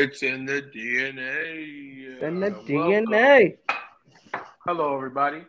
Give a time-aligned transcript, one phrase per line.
[0.00, 2.14] It's in the DNA.
[2.14, 3.58] It's in the Uh, DNA.
[3.58, 4.44] welcome.
[4.64, 5.42] Hello, everybody.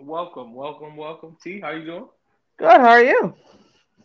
[0.00, 1.36] Welcome, welcome, welcome.
[1.40, 2.08] T, how you doing?
[2.56, 2.80] Good.
[2.80, 3.36] How are you?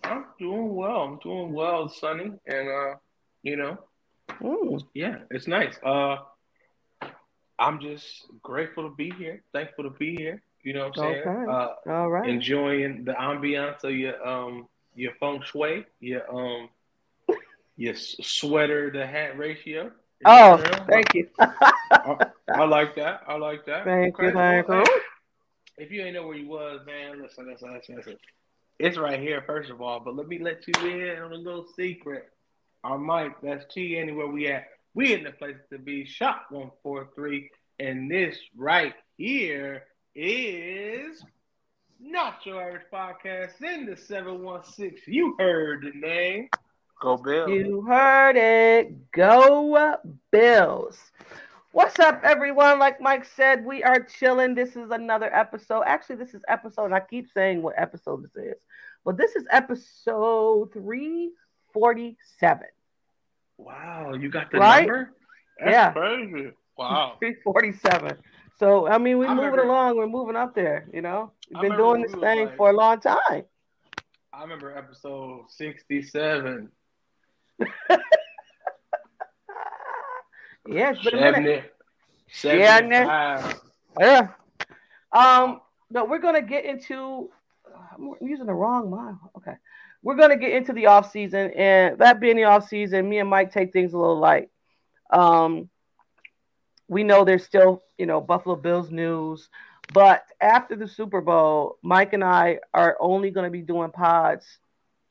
[0.03, 0.97] I'm doing well.
[1.01, 2.95] I'm doing well, Sonny, and uh,
[3.41, 3.79] you know,
[4.41, 5.75] Mm, yeah, it's nice.
[5.83, 6.17] Uh,
[7.57, 9.41] I'm just grateful to be here.
[9.53, 10.43] Thankful to be here.
[10.63, 11.27] You know what I'm saying?
[11.27, 11.51] Okay.
[11.51, 12.29] Uh, all right.
[12.29, 16.69] enjoying the ambiance of your um your feng shui, your um
[17.81, 19.91] your s- sweater to hat ratio.
[20.23, 21.27] Oh, know what I'm thank you.
[21.39, 23.21] I, I like that.
[23.27, 23.85] I like that.
[23.85, 25.01] Thank you, Okay, thank well, you.
[25.79, 28.17] If you ain't know where you was, man, listen, listen, listen, listen.
[28.77, 29.99] It's right here, first of all.
[29.99, 32.29] But let me let you in on a little secret.
[32.83, 34.65] Our mic, that's T anywhere we at.
[34.93, 36.05] We in the place to be.
[36.05, 41.23] Shop one four three, and this right here is
[41.99, 45.01] not your average podcast in the seven one six.
[45.07, 46.49] You heard the name.
[47.01, 47.49] Go Bills.
[47.49, 49.11] You heard it.
[49.11, 49.97] Go
[50.31, 50.99] Bills.
[51.71, 52.77] What's up, everyone?
[52.79, 54.53] Like Mike said, we are chilling.
[54.53, 55.83] This is another episode.
[55.87, 58.61] Actually, this is episode, and I keep saying what episode this is,
[59.03, 62.67] but this is episode 347.
[63.57, 64.85] Wow, you got the Right?
[64.87, 65.11] number?
[65.59, 65.91] That's Yeah.
[65.93, 66.51] crazy.
[66.77, 67.15] Wow.
[67.19, 68.17] 347.
[68.59, 69.97] So, I mean, we're I moving remember- along.
[69.97, 71.31] We're moving up there, you know?
[71.51, 73.45] We've been doing this was thing like- for a long time.
[74.33, 76.71] I remember episode 67.
[80.67, 81.73] Yeah, it's been a minute.
[82.31, 83.61] 70, Yeah, 75.
[83.99, 84.27] Yeah.
[85.11, 87.29] Um, but we're gonna get into.
[87.93, 89.31] I'm using the wrong mile.
[89.37, 89.55] Okay,
[90.01, 93.29] we're gonna get into the off season, and that being the off season, me and
[93.29, 94.49] Mike take things a little light.
[95.09, 95.69] Um,
[96.87, 99.49] we know there's still, you know, Buffalo Bills news,
[99.93, 104.45] but after the Super Bowl, Mike and I are only gonna be doing pods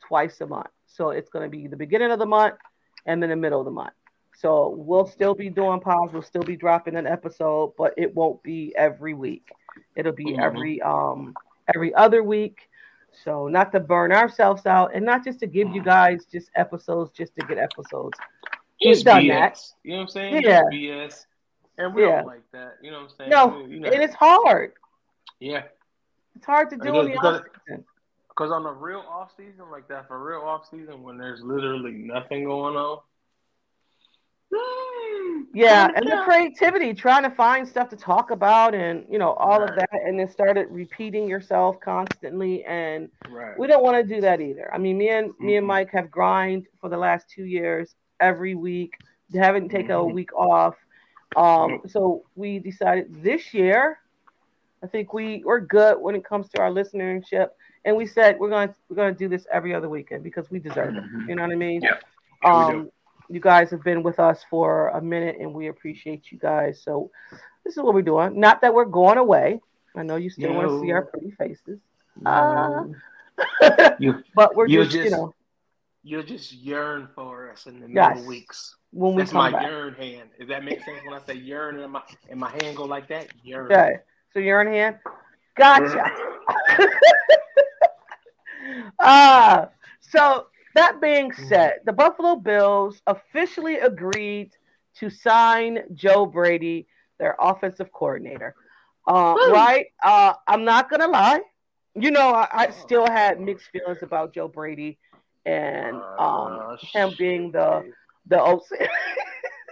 [0.01, 0.69] twice a month.
[0.93, 2.57] So it's gonna be the beginning of the month
[3.07, 3.95] and then the middle of the month.
[4.37, 6.13] So we'll still be doing pods.
[6.13, 9.49] We'll still be dropping an episode, but it won't be every week.
[9.97, 10.43] It'll be Mhm.
[10.43, 11.35] every um
[11.75, 12.69] every other week.
[13.25, 17.11] So not to burn ourselves out, and not just to give you guys just episodes
[17.11, 18.19] just to get episodes.
[18.83, 19.29] We've Just done BS.
[19.29, 19.61] that.
[19.83, 20.35] You know what I'm saying?
[20.43, 20.61] Yeah.
[20.63, 21.27] Just BS.
[21.79, 22.17] And we Yeah.
[22.17, 22.79] don't like that.
[22.83, 23.31] You know what I'm saying?
[23.31, 24.75] No, you know, and it's hard.
[25.39, 25.65] yeah.
[26.37, 27.85] It's hard to do Because- in the off season.
[28.41, 31.93] Because on a real off season like that, for real off season, when there's literally
[31.93, 33.01] nothing going on.
[35.53, 39.63] Yeah, and the creativity, trying to find stuff to talk about, and you know all
[39.63, 43.59] of that, and then started repeating yourself constantly, and Right.
[43.59, 44.73] we don't want to do that either.
[44.73, 45.67] I mean, me and me and.
[45.67, 48.95] Mike have grind for the last two years every week.
[49.35, 50.15] Haven't taken a Mhm.
[50.15, 50.77] week off.
[51.37, 53.99] Um, so we decided this year,
[54.83, 57.49] I think we we're good when it comes to our listenership,
[57.85, 60.51] and we said we're going to we're going to do this every other weekend because
[60.51, 61.03] we deserve it.
[61.05, 61.29] Mhm.
[61.29, 61.83] You know what I mean?
[61.83, 61.97] Yeah.
[62.45, 62.91] Um,
[63.29, 66.83] you guys have been with us for a minute, and we appreciate you guys.
[66.83, 67.11] So
[67.65, 68.39] this is what we're doing.
[68.41, 69.61] Not that we're going away.
[69.97, 71.79] I know you still want to see our pretty faces.
[72.21, 72.95] No.
[73.99, 75.35] you but we're You just, you know,
[76.03, 78.15] you'll just yearn for us in the Yes.
[78.17, 78.77] middle weeks.
[78.93, 79.63] when we That's my back.
[79.63, 80.31] yearn hand.
[80.39, 83.07] Does that make sense when I say yearn and my and my hand go like
[83.09, 83.29] that?
[83.45, 83.67] Yearn.
[83.71, 83.99] Okay,
[84.33, 84.99] so you're hand.
[85.57, 86.05] Gotcha.
[89.01, 89.69] Ah,
[90.01, 94.51] so that being said, the Buffalo Bills officially agreed
[94.97, 96.87] to sign Joe Brady,
[97.19, 98.55] their offensive coordinator.
[99.07, 99.87] Uh, right?
[100.03, 101.41] Uh, I'm not gonna lie.
[101.95, 102.71] You know, I, I Oh.
[102.71, 104.99] still had mixed feelings about Joe Brady
[105.47, 107.85] and um, Uh, him being the
[108.27, 108.89] the OC.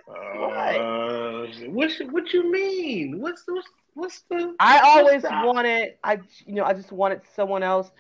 [0.09, 3.21] Uh, what what you mean?
[3.21, 3.63] What's the
[3.95, 4.55] what's the?
[4.59, 5.45] I always that?
[5.45, 7.91] wanted, I you know, I just wanted someone else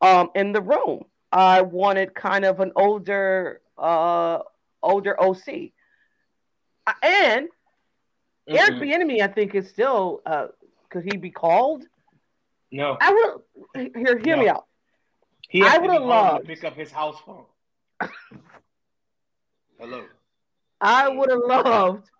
[0.00, 1.04] um in the room.
[1.32, 4.38] I wanted kind of an older, uh,
[4.82, 5.72] older OC.
[7.02, 7.48] And
[8.48, 8.80] Eric Mm-mm.
[8.80, 10.22] Bieniemy, I think, is still.
[10.24, 10.46] Uh,
[10.88, 11.84] could he be called?
[12.70, 13.12] No, I
[13.74, 14.18] would here.
[14.18, 14.66] Hear me out.
[15.48, 17.44] he has I would've loved- to pick up his house phone.
[19.78, 20.04] Hello.
[20.80, 22.10] I would have loved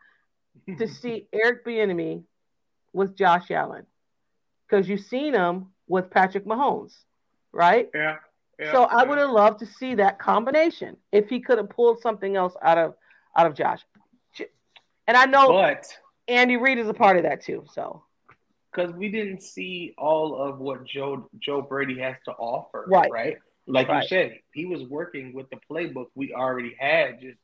[0.79, 2.25] to see Eric Bieniemy
[2.93, 3.87] with Josh Allen
[4.69, 6.95] because you've seen him with Patrick Mahomes,
[7.57, 7.89] right?
[7.95, 8.17] Yeah.
[8.61, 12.01] yeah so I would have loved to see that combination if he could have pulled
[12.01, 12.95] something else out of
[13.37, 13.81] out of Josh.
[15.09, 15.87] And I know But
[16.27, 17.65] Andy Reid is a part of that too.
[17.73, 18.03] So
[18.73, 23.11] because we didn't see all of what Joe Joe Brady has to offer, Right.
[23.11, 23.37] Right.
[23.69, 24.03] Like Right.
[24.03, 27.39] you said, he was working with the playbook we already had, just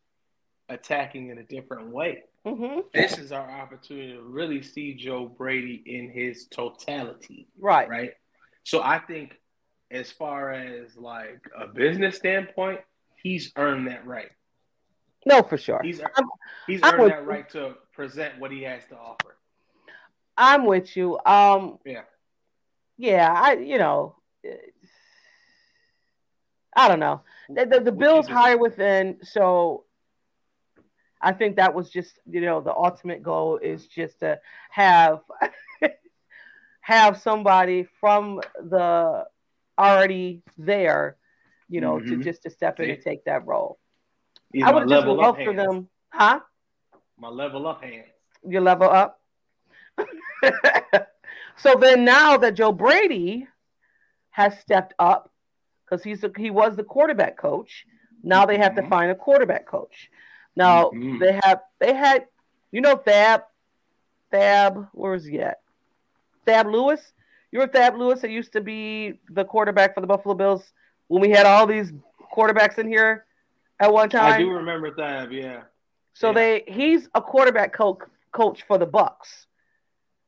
[0.69, 2.23] attacking in a different way.
[2.47, 2.85] mhm.
[2.93, 8.12] This is our opportunity to really see Joe Brady in his totality, right, right?
[8.65, 9.37] So I think,
[9.93, 12.81] as far as like a business standpoint,
[13.23, 14.31] he's earned that right.
[15.27, 15.81] no, for sure.
[15.83, 16.29] He's I'm-
[16.67, 17.29] he's earned that you.
[17.29, 19.37] right to present what he has to offer.
[20.37, 21.19] I'm with you.
[21.27, 22.03] Um, Yeah.
[22.97, 24.17] yeah, I you know,
[26.75, 27.21] I don't know.
[27.50, 29.85] The, the, the Bills higher within, so
[31.21, 34.41] I think that was just you know the ultimate goal is just to
[34.71, 35.21] have
[36.81, 39.27] have somebody from the
[39.78, 41.16] already there,
[41.69, 42.22] you know, to Mhm.
[42.22, 42.92] just to step in See?
[42.92, 43.78] and take that role.
[44.62, 45.56] I would just level love for hands.
[45.56, 46.40] them, huh?
[47.19, 48.08] My level up hands.
[48.46, 49.20] you level up.
[51.56, 53.46] so then now that Joe Brady
[54.30, 55.30] has stepped up
[55.84, 57.86] because he's a, he was the quarterback coach.
[58.22, 58.88] Now they have to Mhm.
[58.88, 60.10] find a quarterback coach.
[60.56, 61.19] Now Mhm.
[61.20, 62.26] they have they had
[62.72, 63.44] you know Thad
[64.30, 65.60] Thad where's he at?
[66.46, 67.12] Thad Lewis.
[67.52, 70.72] You were Thad Lewis that used to be the quarterback for the Buffalo Bills
[71.08, 71.93] when we had all these
[72.34, 73.26] quarterbacks in here
[73.78, 74.32] at one time.
[74.32, 75.31] I do remember that.
[75.31, 75.64] Yeah.
[76.14, 76.34] So Yeah.
[76.34, 77.99] they he's a quarterback coach
[78.32, 79.46] coach for the Bucs.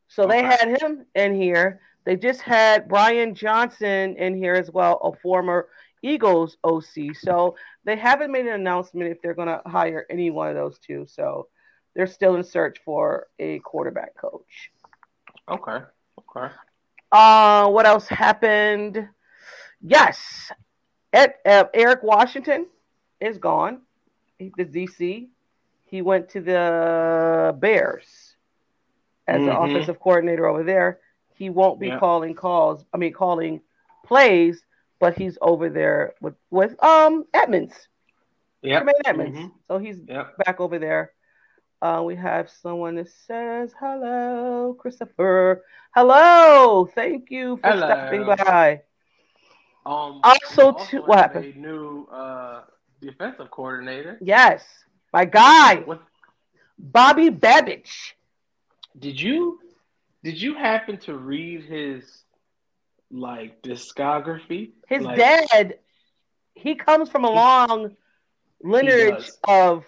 [0.08, 1.80] So they had him in here.
[2.04, 5.68] They just had Brian Johnson in here as well, a former
[6.02, 7.14] Eagles OC.
[7.14, 10.78] So they haven't made an announcement if they're going to hire any one of those
[10.78, 11.06] two.
[11.08, 11.48] So
[11.96, 14.70] they're still in search for a quarterback coach.
[15.48, 15.78] Okay.
[16.18, 16.54] Okay.
[17.14, 19.08] Uh, what else happened?
[19.80, 20.50] Yes,
[21.12, 22.66] Ed, uh, Eric Washington
[23.20, 23.82] is gone.
[24.36, 25.28] He, the DC.
[25.84, 28.34] He went to the Bears
[29.28, 29.64] as the Mhm.
[29.70, 30.98] offensive coordinator over there.
[31.34, 32.00] He won't be Yeah.
[32.00, 32.84] calling calls.
[32.92, 33.60] I mean, calling
[34.04, 34.66] plays,
[34.98, 37.88] but he's over there with with um Edmunds.
[38.64, 39.38] Jermaine Edmunds.
[39.38, 39.52] Mhm.
[39.68, 40.36] So he's Yep.
[40.38, 41.12] back over there.
[41.82, 45.62] Uh, we have someone that says, Hello, Christopher.
[45.94, 46.88] Hello.
[46.94, 47.86] Thank you for Hello.
[47.86, 48.82] stopping by.
[49.86, 50.20] Um.
[50.24, 51.54] Also we to- what happened?
[51.56, 52.62] A new uh
[53.02, 54.16] defensive coordinator.
[54.22, 54.64] Yes,
[55.12, 56.02] my guy, What
[56.78, 57.92] Bobby Babich.
[58.98, 59.60] did you
[60.22, 62.24] did you happen to read his
[63.10, 64.72] like discography?
[64.88, 65.78] His Like, dad,
[66.54, 67.94] he comes from a long
[68.62, 69.84] lineage of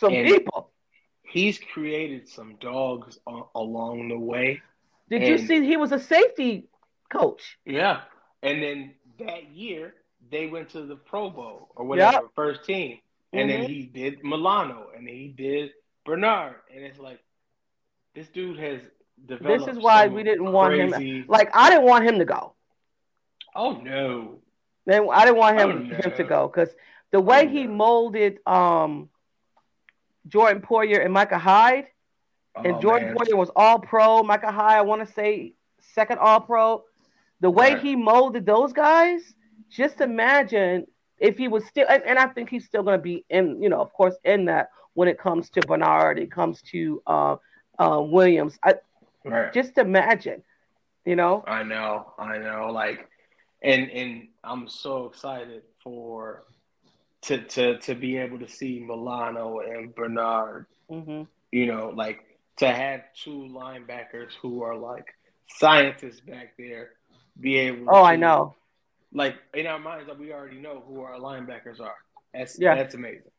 [0.00, 0.53] some And- people.
[1.34, 4.62] He's created some dogs a- along the way.
[5.10, 6.68] Did you see he was a safety
[7.10, 7.58] coach?
[7.66, 8.02] Yeah.
[8.44, 9.94] And then that year
[10.30, 13.00] they went to the Pro Bowl or whatever, first team.
[13.32, 13.66] And then Mhm.
[13.68, 15.72] he did Milano and he did
[16.06, 16.60] Bernard.
[16.72, 17.18] And it's like
[18.14, 18.80] this dude has
[19.26, 19.66] developed.
[19.66, 21.24] This is why we didn't want him.
[21.26, 22.54] Like I didn't want him to go.
[23.56, 24.38] Oh no.
[24.86, 25.96] Then I didn't want him, Oh, no.
[25.96, 26.72] him to go because
[27.10, 27.72] the way Oh, he no.
[27.72, 29.10] molded um
[30.28, 31.86] Jordan Poyer and Micah Hyde,
[32.64, 33.16] and Oh, Jordan man.
[33.16, 34.22] Poyer was all pro.
[34.22, 36.84] Micah Hyde, I want to say second all pro.
[37.40, 37.82] The way Right.
[37.82, 39.34] he molded those guys,
[39.70, 40.86] just imagine
[41.18, 43.68] if he was still, and, and I think he's still going to be in, you
[43.68, 47.36] know, of course, in that when it comes to Bernard, it comes to uh,
[47.78, 48.58] uh, Williams.
[48.62, 48.74] I,
[49.26, 49.52] Right.
[49.54, 50.42] just imagine,
[51.06, 51.42] you know.
[51.46, 52.70] I know, I know.
[52.70, 53.08] Like,
[53.62, 56.44] and and I'm so excited for
[57.24, 60.66] to to to be able to see Milano and Bernard.
[60.88, 62.20] hmm You know, like
[62.58, 65.06] to have two linebackers who are like
[65.48, 66.90] scientists back there,
[67.40, 67.86] be able.
[67.88, 68.54] Oh, to, I know.
[69.12, 71.96] Like in our minds, like we already know who our linebackers are.
[72.32, 72.74] That's Yeah.
[72.74, 73.30] that's amazing.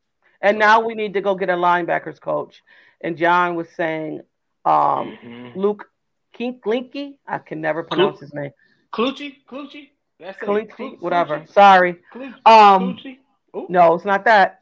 [0.42, 2.62] And now we need to go get a linebackers coach.
[3.02, 4.22] And John was saying,
[4.64, 5.56] um, Mhm.
[5.56, 5.90] Luke
[6.38, 7.18] Kinklinky.
[7.28, 8.52] I can never pronounce his name.
[8.92, 9.90] Clucci, Clucci.
[10.20, 10.38] That's.
[10.40, 11.46] Kinklinky, whatever.
[11.48, 12.02] Sorry.
[12.14, 13.20] Clucci, Um, Clucci.
[13.56, 14.62] Ooh, no, it's not that.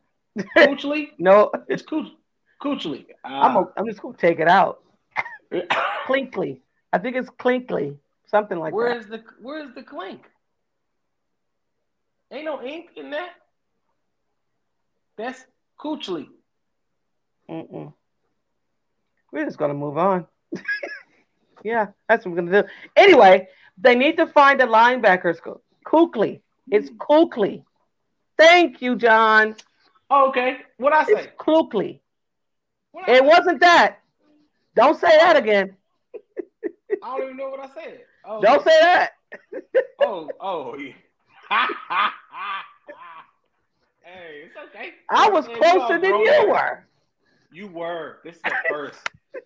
[0.58, 1.10] Clucci.
[1.20, 2.08] No, It's Cooch,
[2.62, 3.06] Coochly.
[3.24, 4.82] I'm, Uh, a, I'm just gonna take it out.
[6.08, 6.60] Clinkly.
[6.92, 8.76] I think it's Clinkly, something like that.
[8.76, 10.22] where's the Where's the clink?
[12.32, 13.30] Ain't no ink in that.
[15.18, 15.46] That's
[15.80, 16.28] Coochly.
[17.50, 17.94] Mm-mm.
[19.32, 20.26] We're just gonna move on.
[21.64, 22.68] yeah, that's what we're gonna do.
[22.96, 23.48] Anyway,
[23.78, 25.62] they need to find a linebackers coach.
[25.86, 26.42] Kukli.
[26.72, 27.64] It's Kukli.
[28.38, 29.56] Thank you, John.
[30.10, 30.58] Oh, okay.
[30.78, 31.12] What I say?
[31.14, 32.00] It's Klukely.
[33.08, 33.22] It say?
[33.22, 34.00] wasn't that.
[34.76, 35.76] Don't say that again.
[37.04, 38.02] I don't even know what I said.
[38.26, 39.12] Oh, Don't say that.
[40.00, 40.94] Oh, oh, yeah.
[44.02, 44.92] hey, it's okay.
[45.10, 46.84] I was Hey, closer than you were.
[47.52, 48.20] You were.
[48.24, 49.00] This is the first.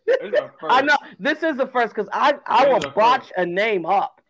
[0.05, 0.73] This is the first.
[0.75, 3.33] I know this is the first because I I This will botch first.
[3.37, 4.21] a name up.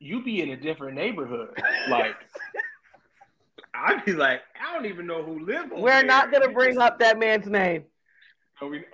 [0.00, 1.60] You be in a different neighborhood.
[1.88, 2.14] Like,
[3.80, 6.04] I'd be like, I don't even know who live over We're there.
[6.06, 7.84] not gonna bring up that man's name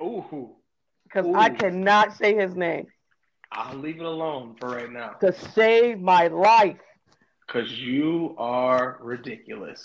[0.00, 0.56] Oh,
[1.04, 2.86] because I cannot say his name
[3.52, 5.16] I'll leave it alone for right now.
[5.20, 6.76] to save my life.
[7.46, 9.84] Cause you are ridiculous.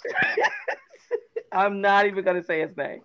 [1.52, 3.02] I'm not even gonna say his name.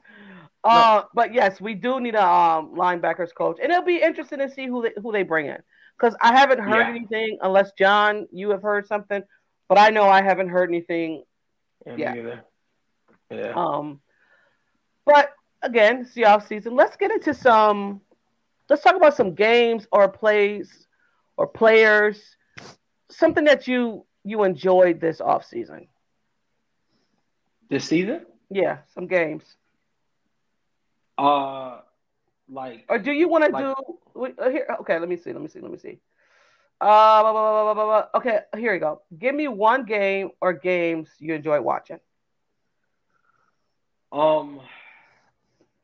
[0.64, 4.50] Uh, but yes, we do need a um, linebackers coach, and it'll be interesting to
[4.50, 5.58] see who they, who they bring in
[5.98, 6.88] because I haven't heard Yeah.
[6.88, 9.22] anything unless John, you have heard something,
[9.68, 11.24] but I know I haven't heard anything.
[11.86, 12.14] Yeah.
[12.14, 12.44] Neither.
[13.30, 13.52] Yeah.
[13.54, 14.00] Um,
[15.04, 16.74] but again, it's the off season.
[16.74, 18.00] Let's get into some.
[18.68, 20.86] Let's talk about some games or plays
[21.36, 22.36] or players,
[23.10, 25.88] something that you you enjoyed this off season.
[27.68, 28.24] This season?
[28.50, 29.44] Yeah, some games.
[31.18, 31.80] Uh,
[32.48, 33.76] like Or do you want to Like-
[34.14, 34.66] do uh, here?
[34.80, 35.32] Okay, let me see.
[35.32, 35.60] Let me see.
[35.60, 35.98] Let me see.
[36.80, 39.00] Uh, blah, blah, blah, okay, here you go.
[39.18, 41.98] Give me one game or games you enjoy watching.
[44.12, 44.60] um,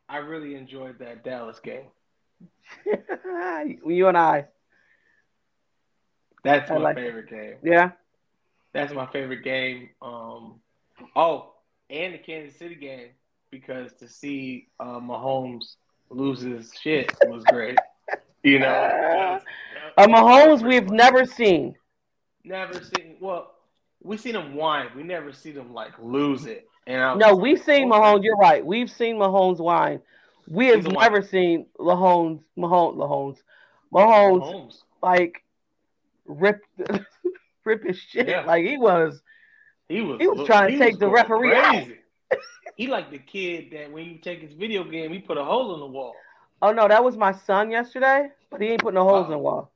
[0.09, 1.87] I really enjoyed that Dallas game.
[3.87, 4.47] you and I,
[6.44, 7.00] That's I my like it.
[7.00, 7.54] favorite game.
[7.62, 7.90] yeah.
[8.73, 9.90] That's my favorite game.
[10.00, 10.61] Um,
[11.16, 11.54] oh,
[11.88, 13.09] and the Kansas City game
[13.50, 15.75] because to see uh, Mahomes
[16.09, 17.78] lose his shit was great.
[18.42, 18.66] You know,
[19.99, 21.75] A Mahomes we've never seen.
[22.44, 23.16] never seen.
[23.20, 23.52] Well,
[24.02, 24.88] we've seen him whine.
[24.97, 26.68] We never seen him like lose it.
[26.87, 27.88] And No, like, we've seen.
[27.90, 28.25] Mahomes.
[28.25, 28.64] You're right.
[28.64, 30.00] We've seen Mahomes whine.
[30.49, 32.97] We have never seen Mahomes, Mahomes,
[33.92, 35.44] Mahomes, Mahomes, like
[36.26, 36.61] rip,
[37.64, 38.28] rip his shit.
[38.28, 38.44] Yeah.
[38.44, 39.20] Like he was.
[39.88, 41.87] He was He was trying to take the referee out.
[42.76, 45.75] he like the kid that when you take his video game, he put a hole
[45.75, 46.14] in the wall.
[46.62, 49.37] Oh no, that was my son yesterday, but he ain't putting no holes in Oh.
[49.37, 49.73] the wall.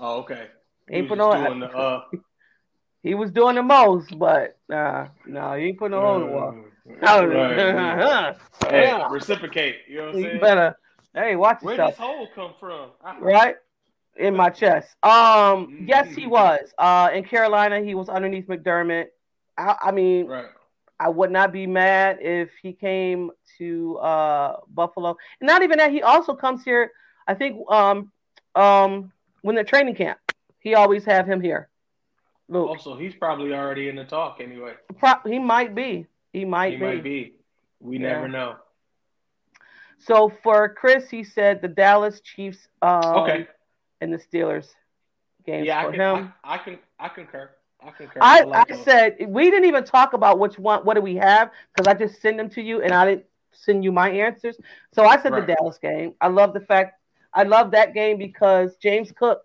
[0.00, 0.46] Oh, okay.
[0.88, 1.32] He ain't was put no.
[1.46, 2.04] doing the, uh,
[3.02, 6.26] he was doing the most, but nah, no, he ain't putting no hole in the
[6.28, 6.54] wall.
[7.02, 8.36] right.
[8.70, 9.76] Hey, reciprocate.
[9.88, 10.40] You know what I'm you saying?
[10.40, 10.76] better.
[11.14, 11.90] Hey, watch Where yourself.
[11.92, 12.90] does hole come from?
[13.02, 13.56] I- right
[14.16, 14.96] in my chest.
[15.02, 16.72] Um, yes, he was.
[16.78, 19.06] Uh, in Carolina, he was underneath McDermott.
[19.56, 20.46] I, I mean, Right.
[21.00, 25.16] I would not be mad if he came to uh Buffalo.
[25.40, 26.90] And not even that, he also comes here.
[27.26, 28.10] I think um
[28.54, 30.18] um when the training camp,
[30.58, 31.68] he always have him here.
[32.48, 34.74] Luke, Also, he's probably already in the talk anyway.
[34.98, 36.06] Pro- he might be.
[36.32, 36.82] He might he be.
[36.82, 37.34] might be.
[37.80, 38.14] We Yeah.
[38.14, 38.56] never know.
[39.98, 43.46] So for Chris, he said the Dallas Chiefs um, Okay.
[44.00, 44.68] and the Steelers
[45.44, 46.00] games Yeah, for I can.
[46.00, 46.32] him.
[46.44, 46.78] I, I can.
[46.98, 47.50] I concur.
[47.80, 48.20] I concur.
[48.20, 50.84] I, like I said we didn't even talk about which one.
[50.84, 51.50] What do we have?
[51.74, 54.56] Because I just send them to you, and I didn't send you my answers.
[54.92, 55.46] So I said Right.
[55.46, 56.14] the Dallas game.
[56.20, 56.97] I love the fact
[57.38, 59.42] I love that game because James Cook,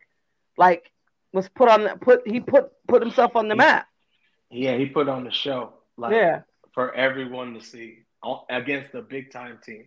[0.58, 0.92] like,
[1.32, 3.88] was put on the put he put put himself on the map.
[4.50, 6.42] Yeah, he put on the show like yeah.
[6.74, 8.00] for everyone to see
[8.50, 9.86] against a big time team.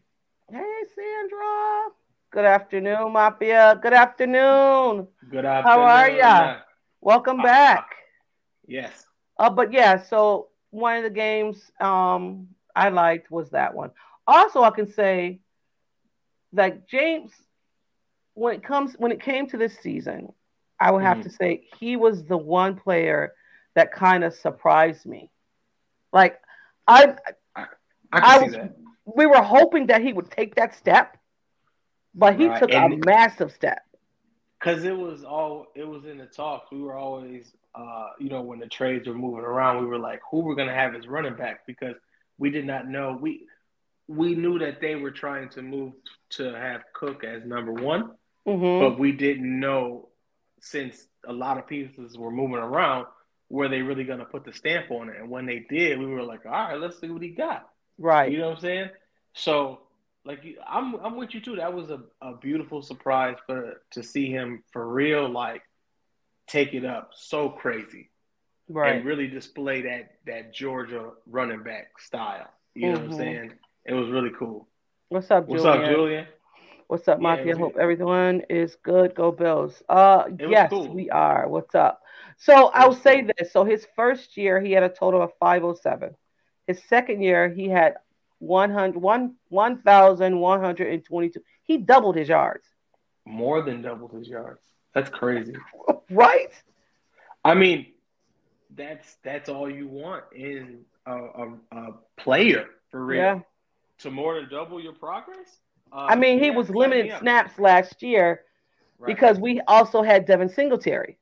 [0.49, 1.89] Hey Sandra.
[2.31, 3.79] Good afternoon, Mafia.
[3.83, 5.09] Good afternoon.
[5.29, 5.65] Good afternoon.
[5.65, 6.57] How are ya?
[7.01, 7.89] Welcome Ah, back.
[8.69, 9.05] Yes.
[9.37, 13.91] Uh, but yeah, so one of the games um I liked was that one.
[14.29, 15.41] Also, I can say
[16.53, 17.33] that James,
[18.37, 20.33] when it comes when it came to this season,
[20.79, 21.23] I would have Mhm.
[21.25, 23.35] to say he was the one player
[23.75, 25.31] that kind of surprised me.
[26.13, 26.41] Like
[26.87, 27.17] I
[27.57, 27.67] I
[28.13, 28.77] I can was- see that.
[29.07, 31.17] we were hoping that he would take that step,
[32.15, 33.83] but he Right, took a massive step.
[34.61, 36.71] Cause it was all it was in the talks.
[36.71, 40.21] We were always, uh, you know, when the trades were moving around, we were like,
[40.31, 41.97] who we're gonna have as running back because
[42.39, 43.17] we did not know.
[43.19, 43.47] We
[44.09, 45.95] we knew that they were trying to move
[46.31, 48.13] to have Cook as number one,
[48.47, 50.09] hmm but we didn't know
[50.61, 53.07] since a lot of pieces were moving around,
[53.49, 55.17] were they really gonna put the stamp on it?
[55.21, 57.69] And when they did, we were like, all right, let's see what he got.
[57.99, 58.31] Right.
[58.33, 58.91] You know what I'm saying?
[59.35, 59.81] So,
[60.25, 61.57] like, I'm I'm with you too.
[61.57, 65.63] That was a, a beautiful surprise for to see him for real, like,
[66.47, 68.11] take it up so crazy
[68.69, 68.97] right.
[68.97, 72.49] and really display that that Georgia running back style.
[72.75, 73.13] You know what Mhm.
[73.13, 73.53] I'm saying?
[73.85, 74.69] It was really cool.
[75.09, 75.85] What's up, What's Julian?
[75.85, 76.27] up, Julian?
[76.89, 77.47] What's up, Yeah, Mafia?
[77.49, 79.15] was- Hope everyone is good.
[79.15, 79.83] Go Bills.
[79.89, 80.89] Uh, yes, cool.
[80.95, 81.49] we are.
[81.49, 82.03] What's up?
[82.39, 83.33] So I'll was say cool.
[83.39, 83.51] this.
[83.53, 86.15] So his first year, he had a total of 507.
[86.67, 87.95] His second year, he had
[88.39, 91.41] 100, 1,122.
[91.63, 92.65] He doubled his yards.
[93.25, 94.61] More than doubled his yards.
[94.95, 95.55] That's crazy.
[96.09, 96.53] Right?
[97.45, 97.87] I mean,
[98.77, 103.21] that's that's all you want in a, a, a player for real.
[103.21, 103.41] Yeah.
[104.03, 105.59] To more than double your progress.
[105.93, 108.43] Uh, I mean, he yeah, was limited snaps last year
[108.99, 109.15] Right.
[109.15, 111.19] because we also had Devin Singletary,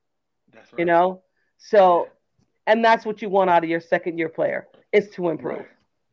[0.52, 0.78] that's right.
[0.78, 1.23] you know?
[1.59, 2.09] So,
[2.66, 5.59] and that's what you want out of your second year player is to improve.
[5.59, 5.66] Right.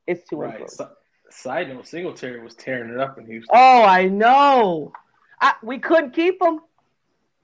[0.08, 0.52] It's to Right.
[0.54, 0.70] improve.
[0.72, 0.84] Si-
[1.30, 3.56] side note: Singletary was tearing it up in Houston.
[3.56, 4.92] Oh, I know.
[5.40, 6.60] I, we couldn't keep him.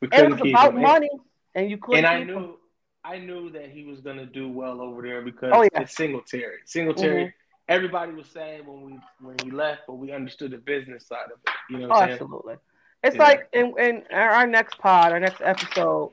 [0.02, 0.82] we It couldn't was keep about him.
[0.82, 1.10] Money,
[1.56, 2.36] and you couldn't And I keep him.
[2.42, 2.60] knew,
[3.04, 5.82] I knew that he was gonna do well over there because Oh, yeah.
[5.82, 6.58] it's Singletary.
[6.66, 7.26] Singletary.
[7.26, 7.34] Mhm.
[7.70, 11.40] Everybody was saying when we when he left, but we understood the business side of
[11.46, 11.54] it.
[11.70, 12.12] You know Oh, I'm saying?
[12.14, 12.56] absolutely.
[13.04, 13.24] It's Yeah.
[13.24, 16.12] like in, in our next pod, our next episode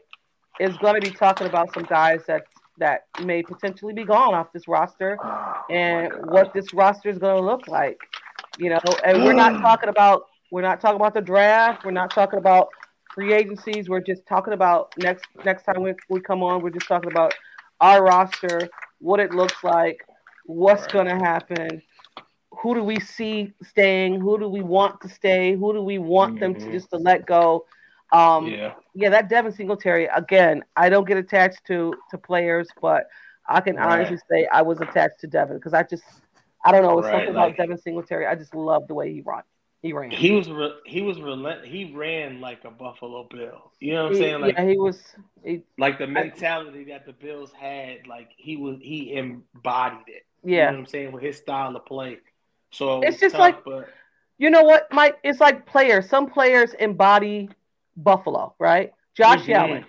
[0.61, 2.45] is going to be talking about some guys that
[2.79, 7.37] that may potentially be gone off this roster Oh, and what this roster is going
[7.37, 7.99] to look like.
[8.59, 9.63] You know, and we're not mm.
[9.63, 11.85] talking about we're not talking about the draft.
[11.85, 12.69] We're not talking about
[13.15, 13.89] free agencies.
[13.89, 16.63] We're just talking about next next time we, we come on.
[16.63, 17.33] We're just talking about
[17.81, 18.69] our roster,
[18.99, 20.05] what it looks like,
[20.45, 20.93] what's Right.
[20.93, 21.83] going to happen,
[22.59, 26.41] who do we see staying, who do we want to stay, who do we want
[26.41, 26.73] them to Mhm.
[26.73, 27.67] just to let go.
[28.13, 28.75] Um, yeah.
[28.95, 30.63] yeah, that Devin Singletary again.
[30.77, 33.07] I don't get attached to to players, but
[33.49, 33.93] I can Right.
[34.01, 36.05] honestly say I was attached to Devin because I just
[36.67, 36.99] I don't know.
[36.99, 38.27] It's Right, something like- about Devin Singletary.
[38.27, 39.43] I just love the way he run.
[39.83, 40.11] He ran.
[40.11, 43.71] He was re- he was relent he ran like a Buffalo Bill.
[43.81, 44.41] You know what I'm He- saying?
[44.41, 45.15] Like yeah, he was.
[45.45, 50.23] He, like the mentality that the Bills had, like he was he embodied it.
[50.45, 50.67] You yeah.
[50.67, 51.13] know what I'm saying?
[51.13, 52.19] With his style of play.
[52.71, 53.89] So It's just tough, like- but
[54.37, 55.19] You know what, Mike?
[55.23, 56.09] It's like players.
[56.09, 57.49] Some players embody
[57.97, 58.93] Buffalo, right?
[59.15, 59.55] Josh Mhm.
[59.55, 59.87] Allen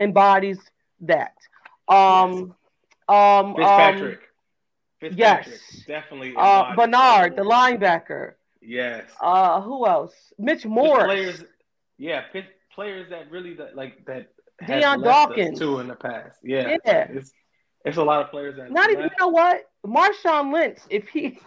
[0.00, 0.60] embodies
[1.00, 1.34] that.
[1.88, 2.54] Um,
[3.08, 4.20] um, um, Fitzpatrick.
[5.00, 5.84] Fitzpatrick yes.
[5.86, 8.34] definitely uh, Bernard, the linebacker.
[8.60, 9.10] Yes.
[9.20, 10.14] Uh, who else?
[10.38, 11.04] Mitch Morse.
[11.04, 11.44] Players
[11.98, 12.24] yeah,
[12.74, 14.28] players that really that like that
[14.66, 15.58] Dion Dawkins.
[15.58, 16.38] too in the past.
[16.42, 16.76] Yeah.
[16.84, 17.06] Yeah.
[17.10, 17.32] It's
[17.84, 19.04] it's a lot of players that Not even.
[19.04, 19.70] You know what?
[19.86, 20.78] Marshawn Lynch.
[20.90, 21.38] If he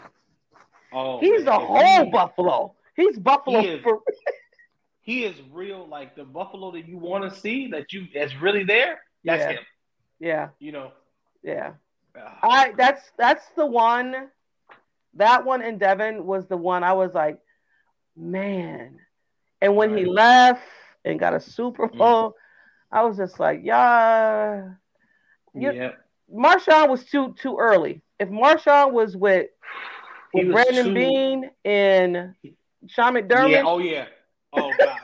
[0.91, 1.53] Oh, he's man.
[1.53, 2.75] a whole he- Buffalo.
[2.95, 3.83] He's Buffalo He is.
[3.83, 3.99] for
[5.01, 8.63] He is real, like the Buffalo that you want to see, that you that's really
[8.63, 9.01] there.
[9.23, 9.51] That's Yeah.
[9.51, 9.65] him.
[10.19, 10.91] yeah, You know.
[11.43, 11.73] yeah.
[12.17, 14.29] Ah, I that's that's the one.
[15.15, 17.39] That one in Devin was the one I was like,
[18.15, 18.99] man.
[19.61, 20.61] And when he left
[21.05, 21.97] and got a Super Mm.
[21.97, 22.35] Bowl,
[22.91, 24.73] I was just like, yeah.
[25.53, 25.91] You- yeah.
[26.31, 28.01] Marshawn was too too early.
[28.19, 29.49] If Marshawn was with,
[30.33, 32.35] with was Brandon too- Beane and
[32.87, 33.63] Sean McDermott, Yeah.
[33.65, 34.05] Oh yeah.
[34.53, 34.97] Oh god.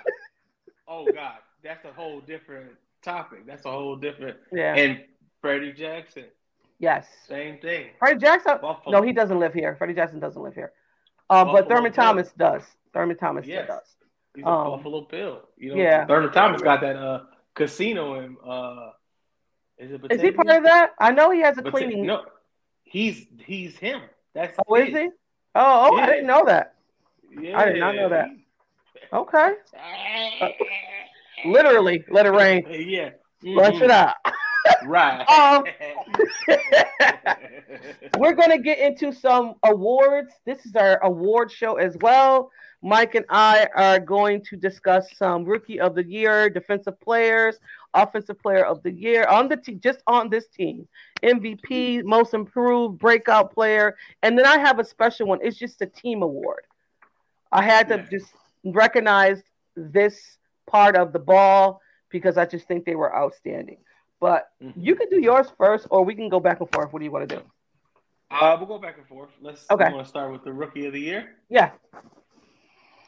[0.88, 1.38] oh god.
[1.64, 2.72] That's a whole different
[3.04, 3.46] topic.
[3.48, 4.38] That's a whole different.
[4.52, 5.02] yeah, And
[5.42, 6.26] Freddie Jackson,
[6.80, 7.08] yes.
[7.28, 7.88] same thing.
[8.00, 8.58] Freddie Jackson.
[8.62, 9.00] Buffalo.
[9.00, 9.76] No, he doesn't live here.
[9.78, 10.72] Freddie Jackson doesn't live here.
[11.30, 12.04] Uh, but Thurman Bill.
[12.04, 12.62] Thomas does.
[12.94, 13.68] Thurman Thomas Yes.
[13.68, 13.96] does.
[14.36, 15.42] He's a Um, Buffalo Bill.
[15.58, 15.82] You know.
[15.82, 16.06] yeah.
[16.06, 17.24] Thurman Thomas got that uh
[17.56, 18.92] casino in uh.
[19.78, 20.02] Is it?
[20.12, 20.92] Is he part of that?
[21.00, 22.06] I know he has a Bata- cleaning.
[22.06, 22.24] No,
[22.86, 24.02] he's he's him.
[24.34, 24.96] That's Oh, is his.
[24.98, 25.10] he?
[25.56, 26.76] Oh, oh, I didn't know that.
[27.40, 27.58] Yeah.
[27.60, 28.28] I did not know that.
[29.14, 29.54] Okay.
[31.46, 32.66] Literally, let it rain.
[32.70, 33.10] yeah.
[33.42, 34.16] Flush it out.
[34.86, 35.24] Right.
[35.30, 35.64] Um,
[38.18, 40.34] We're gonna get into some awards.
[40.46, 42.50] This is our award show as well.
[42.82, 47.60] Mike and I are going to discuss some rookie of the year, defensive players,
[47.96, 50.88] offensive player of the year on the team, just on this team,
[51.24, 55.40] MVP, most improved, breakout player, and then I have a special one.
[55.42, 56.64] It's just a team award.
[57.52, 59.42] I had to just recognize
[59.76, 63.78] this part of the ball because I just think they were outstanding.
[64.20, 64.74] But Mhm.
[64.76, 66.92] you can do yours first, or we can go back and forth.
[66.92, 67.42] What do you want to do?
[68.32, 69.30] Uh, we'll go back and forth.
[69.40, 69.70] Let's.
[69.70, 69.92] Okay.
[69.92, 71.36] Want to start with the rookie of the year.
[71.50, 71.72] Yeah.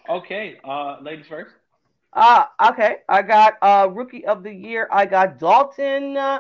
[0.08, 0.60] Okay.
[0.64, 1.56] Uh, ladies first.
[2.14, 2.98] Uh, okay.
[3.10, 4.88] I got uh rookie of the year.
[4.92, 6.40] I got Dalton uh,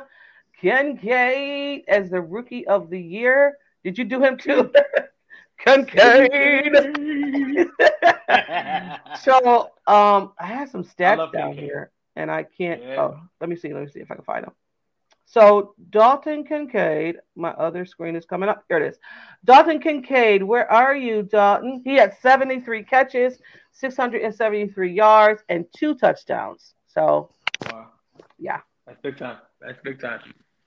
[0.59, 3.57] Kincaid as the rookie of the year.
[3.83, 4.71] Did you do him too?
[5.59, 6.73] Kincaid.
[9.21, 11.63] so um I had some stats down Kincaid.
[11.63, 13.01] here and I can't Yeah.
[13.01, 14.53] oh let me see, let me see if I can find them.
[15.25, 18.63] So Dalton Kincaid, my other screen is coming up.
[18.69, 18.97] Here it is.
[19.43, 21.81] Dalton Kincaid, where are you, Dalton?
[21.83, 23.39] He had 73 catches,
[23.79, 26.73] 673 yards, and two touchdowns.
[26.87, 27.29] So
[27.65, 27.87] Wow.
[28.39, 28.61] Yeah.
[28.85, 29.37] That's big time.
[29.61, 30.19] That's big time.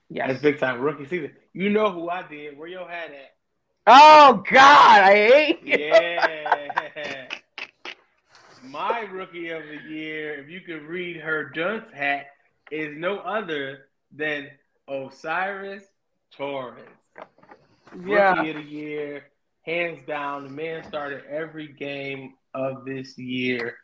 [0.09, 0.81] Yeah, That's big time.
[0.81, 1.31] Rookie season.
[1.53, 2.57] You know who I did.
[2.57, 3.35] Where your hat at?
[3.87, 5.77] Oh God, I hate you.
[5.77, 7.27] Yeah.
[8.63, 12.27] My rookie of the year, if you could read her dunce hat,
[12.69, 14.49] is no other than
[14.87, 15.83] O'Cyrus
[16.31, 16.79] Torrence.
[18.05, 18.35] Yeah.
[18.35, 19.23] Rookie of the year.
[19.63, 20.43] hands down.
[20.43, 23.77] The man started every game of this year,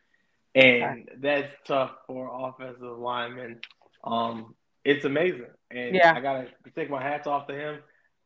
[0.55, 3.59] and that's tough for offensive linemen.
[4.03, 6.13] Um, it's amazing, and Yeah.
[6.15, 7.79] I gotta take my hats off to him.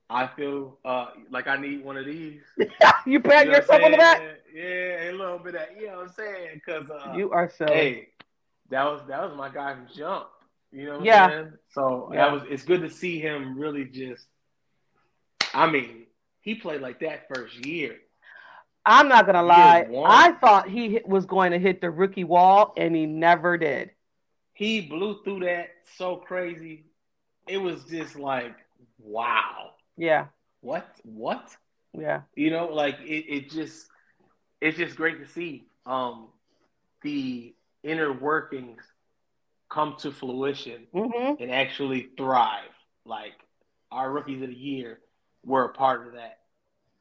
[0.09, 2.41] I feel uh, like I need one of these.
[3.05, 4.21] you pat You know yourself on the back.
[4.53, 6.49] Yeah, a little bit of you know what I'm saying?
[6.65, 7.65] Because uh, You are so.
[7.67, 8.09] hey,
[8.69, 10.27] that was that was my guy from Jump.
[10.73, 11.23] You know what Yeah.
[11.25, 11.53] I'm saying?
[11.69, 12.25] So Yeah.
[12.25, 14.27] that was it's good to see him really just
[15.53, 16.05] I mean,
[16.41, 17.95] he played like that first year.
[18.85, 19.87] I'm not gonna lie.
[20.05, 23.91] I thought he was going to hit the rookie wall, and he never did.
[24.53, 26.85] He blew through that so crazy.
[27.47, 28.55] It was just like,
[28.99, 29.71] wow.
[29.97, 30.27] Yeah,
[30.61, 30.87] What?
[31.03, 31.55] What?
[31.93, 33.87] yeah, You know, like it, it just
[34.61, 36.29] it's just great to see um
[37.03, 38.81] the inner workings
[39.69, 42.69] come to fruition hmm and actually thrive.
[43.05, 43.33] Like
[43.91, 44.99] our rookies of the year
[45.45, 46.39] were a part of that.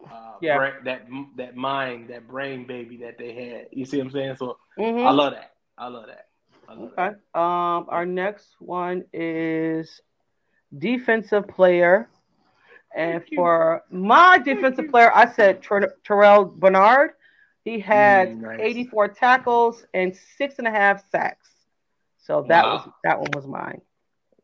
[0.05, 0.57] Uh, Yeah.
[0.57, 3.69] bra- that that mind, that brain baby that they had.
[3.73, 4.37] You see what I'm saying?
[4.37, 5.53] So hmm I love that.
[5.77, 6.29] I love that.
[6.69, 7.09] I love Okay.
[7.35, 10.01] Um, our next one is
[10.77, 12.09] defensive player,
[12.95, 13.37] and Thank you.
[13.37, 17.11] for my defensive player, I said Ter- Terrel Bernard.
[17.65, 18.61] He had Mm, nice.
[18.61, 21.51] 84 tackles and six and a half sacks.
[22.19, 22.73] So that Wow.
[22.73, 23.81] was that one was mine.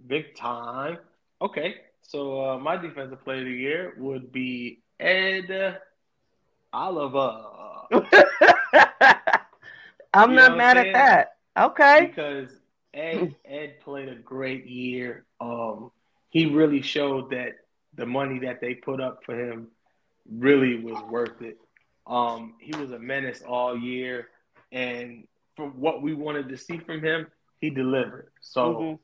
[0.07, 0.99] Big time.
[1.41, 1.77] Okay.
[2.03, 5.79] So uh, my defensive player of the year would be Ed
[6.73, 7.43] Oliver.
[10.15, 11.37] I'm You not mad at that.
[11.59, 12.07] Okay.
[12.09, 12.51] because
[12.95, 15.25] Ed Ed played a great year.
[15.41, 15.91] Um,
[16.31, 17.53] he really showed that
[17.95, 19.69] the money that they put up for him
[20.31, 21.59] really was worth it.
[22.07, 24.29] Um, he was a menace all year,
[24.73, 27.27] and from what we wanted to see from him,
[27.61, 28.31] he delivered.
[28.41, 28.99] So, Mhm.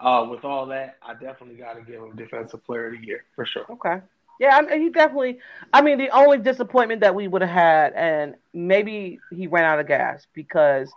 [0.00, 3.24] uh, with all that, I definitely got to give him Defensive Player of the Year
[3.34, 3.64] for sure.
[3.70, 4.00] Okay.
[4.42, 5.38] Yeah, I mean, he definitely.
[5.72, 9.78] I mean, the only disappointment that we would have had, and maybe he ran out
[9.78, 10.92] of gas because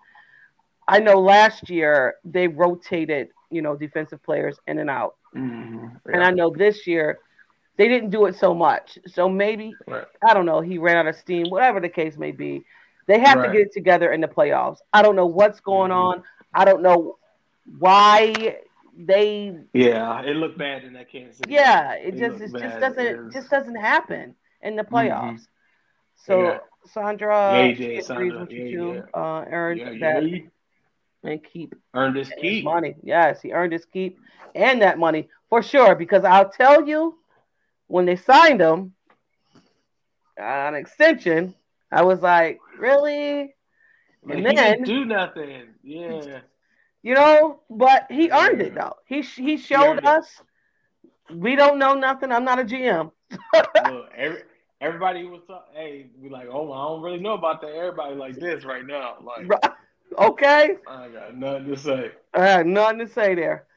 [0.88, 5.15] I know last year they rotated, you know, defensive players in and out,
[6.12, 7.19] and I know this year
[7.77, 8.97] they didn't do it so much.
[9.08, 10.08] So maybe Right.
[10.27, 10.62] I don't know.
[10.62, 12.65] He ran out of steam, whatever the case may be.
[13.08, 14.77] They have to get it together in the playoffs.
[14.91, 15.95] I don't know what's going Mhm.
[15.95, 16.23] on.
[16.55, 17.19] I don't know
[17.77, 18.58] why
[18.97, 21.53] they Yeah, it looked bad in that Kansas City.
[21.53, 22.08] yeah, game.
[22.13, 25.47] it just it just doesn't It just doesn't happen in the playoffs.
[26.15, 26.58] So Yeah.
[26.86, 29.01] Sandra, Yeah, yeah, agrees Sandra, you yeah.
[29.13, 30.39] Uh, earned yeah, that yeah.
[31.23, 32.63] and keep Earned his keep.
[32.63, 32.95] money.
[33.03, 34.19] Yes, he earned his keep
[34.53, 35.95] and that money for sure.
[35.95, 37.17] Because I'll tell you,
[37.88, 38.93] when they signed him
[40.39, 41.55] on extension,
[41.91, 43.53] I was like, really?
[44.29, 45.73] And he then- do nothing.
[45.84, 46.39] Yeah.
[47.06, 48.96] You know, but he earned it though.
[49.06, 50.06] He he showed it.
[50.06, 50.41] us.
[51.32, 52.32] We don't know nothing.
[52.32, 53.12] I'm not a GM.
[53.54, 54.41] Look, every,
[54.82, 55.41] everybody was.
[55.76, 57.70] Hey, we like, oh, I don't really know about that.
[57.76, 59.18] Everybody like this right now.
[59.22, 59.52] Like,
[60.18, 62.12] okay, I got nothing to say.
[62.34, 63.68] I have nothing to say there.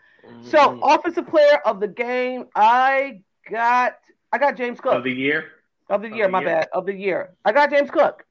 [0.41, 0.81] So, Mhm.
[0.83, 3.99] offensive player of the game, I got
[4.33, 5.45] I got James Cook of the year.
[5.91, 6.27] of the of year.
[6.27, 6.49] the my year?
[6.49, 7.35] bad, of the year.
[7.45, 8.25] I got James Cook.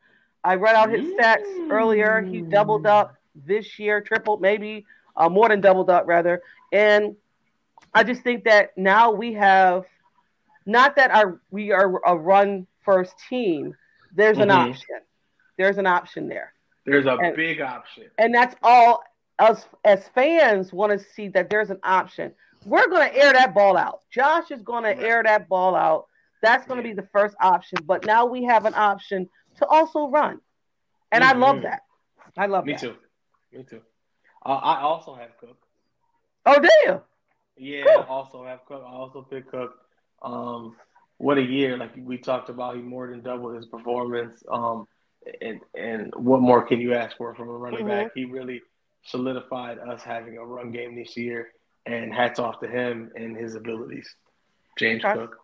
[0.44, 2.22] I read out his stats earlier.
[2.22, 6.42] He doubled up this year, tripled, maybe uh, more than doubled up rather.
[6.72, 7.16] And
[7.94, 9.86] I just think that now we have
[10.66, 13.76] not that our we are a run first team.
[14.14, 14.70] There's an Mhm.
[14.70, 15.00] option.
[15.58, 16.54] There's an option there.
[16.86, 18.10] There's a And- big option.
[18.18, 19.04] And that's all
[19.40, 22.34] us as fans want to see that there's an option.
[22.66, 24.02] We're going to air that ball out.
[24.10, 24.98] Josh is going Right.
[25.00, 26.08] to air that ball out.
[26.42, 26.94] That's going to Yeah.
[26.96, 27.80] be the first option.
[27.86, 30.42] But now we have an option to also run.
[31.12, 31.62] And I love Mhm.
[31.64, 31.84] that.
[32.36, 32.82] I love Me that.
[32.82, 32.98] too.
[33.58, 33.82] Me too.
[34.46, 35.58] Uh, I also have Cook.
[36.46, 37.00] Oh, damn.
[37.58, 38.04] Yeah, Cool.
[38.04, 38.84] I also have Cook.
[38.86, 39.74] I also pick Cook.
[40.22, 40.76] Um,
[41.18, 41.76] what a year!
[41.78, 44.44] Like we talked about, he more than doubled his performance.
[44.52, 44.88] Um,
[45.42, 47.88] and and what more can you ask for from a running Mhm.
[47.88, 48.12] back?
[48.14, 48.62] He really
[49.04, 51.52] solidified us having a run game this year.
[51.88, 54.14] And hats off to him and his abilities.
[54.78, 55.14] James Okay.
[55.14, 55.38] Cook,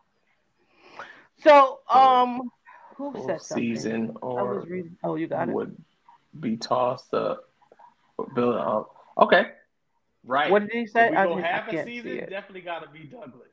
[1.38, 2.52] So, um,
[2.98, 3.76] who said something?
[3.76, 4.68] season I or.
[5.04, 5.54] Oh, you got it.
[5.54, 5.76] would
[6.40, 7.50] be tossed up.
[8.36, 8.96] Build up.
[9.18, 9.48] Okay,
[10.24, 10.52] right.
[10.52, 11.10] What did he If say?
[11.10, 12.30] we I go didn't- I half a season, it.
[12.30, 13.50] definitely got to be Douglas.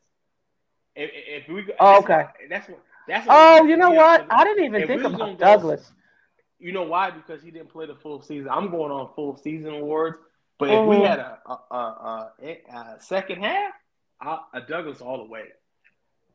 [0.94, 1.10] If,
[1.44, 2.26] if we go, Oh, okay.
[2.48, 2.80] that's what.
[3.08, 4.26] That's what Oh, you know what?
[4.30, 5.92] I didn't even if think we about gonna go- Douglas.
[6.58, 7.10] You know why?
[7.10, 8.50] Because he didn't play the full season.
[8.50, 10.18] I'm going on full season awards.
[10.58, 11.06] But if we Mhm.
[11.06, 12.56] had a a, a, a,
[12.96, 13.72] a second half,
[14.52, 15.44] a Douglas all the way.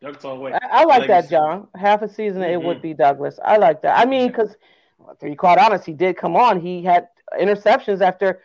[0.01, 0.53] Douglas all the way.
[0.53, 1.67] I, I like that, John.
[1.75, 2.63] Half a season, it Mhm.
[2.65, 3.39] would be Douglas.
[3.45, 3.99] I like that.
[3.99, 4.55] I mean, because
[5.19, 6.59] to be quite honest, he did come on.
[6.59, 7.07] He had
[7.39, 8.41] interceptions after,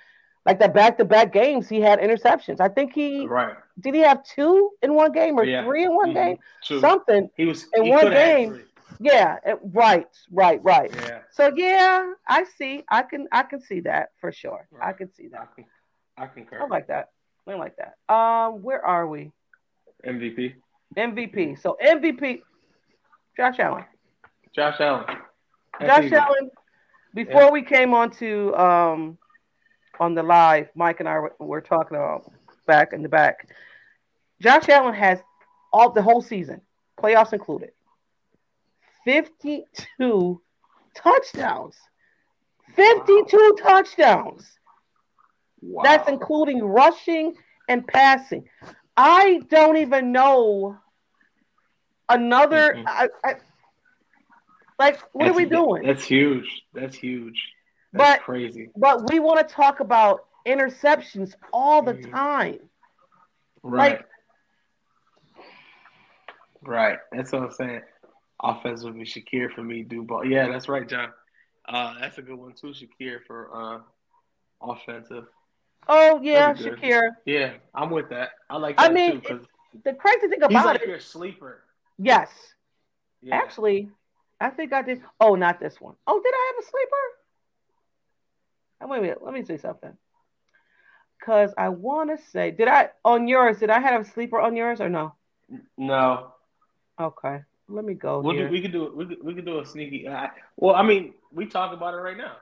[0.46, 1.68] like that back-to-back games.
[1.68, 2.60] He had interceptions.
[2.60, 3.56] I think he Right.
[3.78, 3.94] did.
[3.94, 5.64] He have two in one game or Yeah.
[5.64, 6.14] three in one Mhm.
[6.14, 6.38] game.
[6.64, 6.80] True.
[6.80, 7.30] Something.
[7.36, 8.64] He was in he one game.
[8.98, 10.92] Yeah, it- right, right, right.
[10.94, 12.84] Yeah, So yeah, I see.
[12.88, 14.66] I can I can see that for sure.
[14.80, 15.48] I can see I, that.
[16.18, 16.60] I concur.
[16.62, 17.08] I like that.
[17.46, 17.94] I like that.
[18.14, 19.32] Um, where are we?
[20.04, 20.54] MVP.
[20.96, 21.54] MVP.
[21.56, 22.42] So MVP,
[23.36, 23.84] Josh Allen.
[24.52, 25.06] Josh Allen.
[25.80, 26.12] Josh.
[26.12, 26.50] Allen.
[27.14, 29.18] Before we came on to um
[29.98, 32.30] on the live, Mike and I were, were talking about
[32.66, 33.48] back in the back.
[34.40, 35.20] Josh Allen has
[35.72, 36.60] all the whole season,
[36.98, 37.72] playoffs included,
[39.04, 40.40] fifty-two
[40.94, 41.76] touchdowns.
[42.76, 44.58] Fifty-two touchdowns.
[45.60, 45.82] Wow.
[45.82, 47.34] That's including rushing
[47.68, 48.48] and passing.
[48.96, 50.78] I don't even know
[52.08, 52.74] another.
[52.74, 52.84] Mm-mm.
[52.86, 53.34] I, I,
[54.80, 55.84] like, what are we doing?
[55.86, 56.62] That's huge.
[56.72, 57.52] That's huge.
[57.92, 58.70] That's But- crazy.
[58.74, 62.10] But we want to talk about interceptions all the Mhm.
[62.10, 62.58] time.
[63.62, 63.98] Right.
[63.98, 64.08] like-
[66.62, 66.98] right.
[67.12, 67.82] That's what I'm saying.
[68.42, 70.24] Offensively, Shakir for me, do ball.
[70.24, 71.12] Yeah, that's right, John.
[71.68, 73.80] Uh, that's a good one too, Shakir for uh,
[74.62, 75.26] offensive.
[75.88, 76.80] Oh yeah, That'd be good.
[76.80, 77.10] Shakira.
[77.26, 78.30] Yeah, I'm with that.
[78.48, 79.46] I like I mean, too
[79.84, 81.64] The crazy thing about he's like it, your sleeper.
[81.98, 82.30] yes,
[83.20, 83.36] Yeah.
[83.36, 83.90] actually,
[84.40, 85.02] I think I did.
[85.20, 85.94] Oh, not this one.
[86.06, 86.96] Oh, did I have a sleeper?
[88.82, 89.22] Oh, wait a minute.
[89.22, 89.92] Let me say something.
[91.24, 93.58] Cause I want to say, did I on yours?
[93.58, 95.14] Did I have a sleeper on yours or no?
[95.76, 96.32] no,
[96.98, 98.96] Okay, let me go we'll do, we could do it.
[98.96, 100.06] We could, we could do a sneaky.
[100.06, 102.36] Uh, well, I mean, we talk about it right now.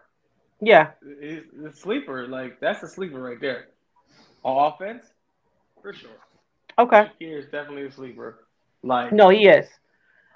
[0.61, 3.69] yeah, It's, it's sleeper, like that's a sleeper right there.
[4.45, 5.05] On offense,
[5.83, 6.11] for sure.
[6.79, 7.11] okay.
[7.21, 8.47] Shakir is definitely a sleeper.
[8.83, 9.69] Like No, he is.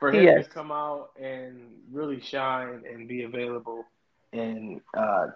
[0.02, 0.44] For him is.
[0.44, 3.86] to come out and really shine and be available
[4.32, 5.28] and uh,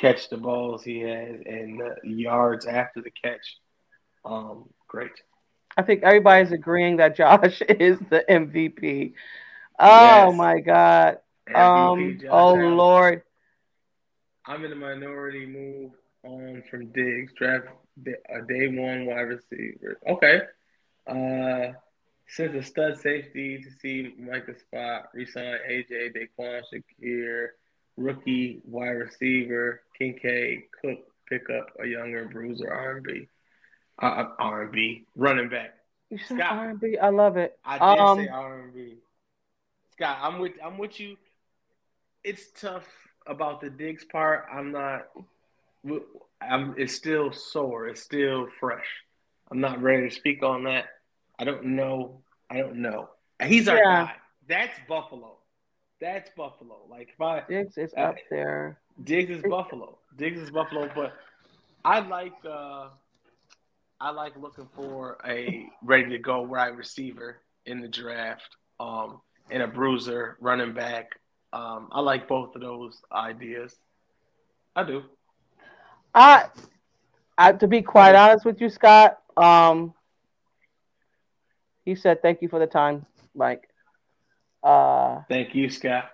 [0.00, 3.58] catch the balls he has and the yards after the catch,
[4.24, 5.22] um, great.
[5.76, 9.14] I think everybody's agreeing that Josh is the MVP.
[9.78, 10.32] Oh Yes.
[10.32, 11.18] my God.
[11.54, 12.22] Um.
[12.30, 12.76] Oh Allen.
[12.76, 13.22] Lord.
[14.46, 15.92] I'm in the minority move
[16.24, 17.32] on from Diggs.
[17.34, 17.66] Draft
[18.30, 19.98] a day one wide receiver.
[20.08, 20.40] Okay.
[21.06, 21.72] Uh,
[22.26, 27.48] since the stud safety to see Micah Spot, resign AJ, Daquan Shakir,
[27.96, 33.28] rookie wide receiver, Kincaid, Cook, pick up a younger bruiser, R&B.
[34.02, 35.74] Uh, R&B, running back.
[36.10, 36.52] You said Scott.
[36.52, 36.98] R&B.
[36.98, 37.58] I love it.
[37.64, 38.94] I did Um, say R&B.
[39.92, 41.16] Scott, I'm with I'm with you.
[42.24, 42.86] It's tough
[43.26, 44.46] about the Diggs part.
[44.52, 45.06] I'm not.
[46.40, 46.74] I'm.
[46.76, 47.86] It's still sore.
[47.86, 48.86] It's still fresh.
[49.50, 50.86] I'm not ready to speak on that.
[51.38, 52.22] I don't know.
[52.50, 53.10] I don't know.
[53.42, 54.04] He's our Yeah.
[54.04, 54.12] guy.
[54.48, 55.38] That's Buffalo.
[56.00, 56.86] That's Buffalo.
[56.88, 58.80] Like if I Diggs is Uh, up there.
[59.02, 59.98] Diggs is Buffalo.
[60.16, 61.14] Diggs is Buffalo, but
[61.84, 62.88] I like uh
[64.00, 69.20] I like looking for a ready to go wide receiver in the draft, um,
[69.50, 71.08] and a bruiser running back.
[71.52, 73.74] Um, I like both of those ideas.
[74.76, 75.04] I do.
[76.14, 76.46] I,
[77.38, 79.18] I to be quite honest with you, Scott.
[79.36, 79.94] Um,
[81.84, 83.68] he said thank you for the time, Mike.
[84.62, 86.10] Uh, Thank you, Scott.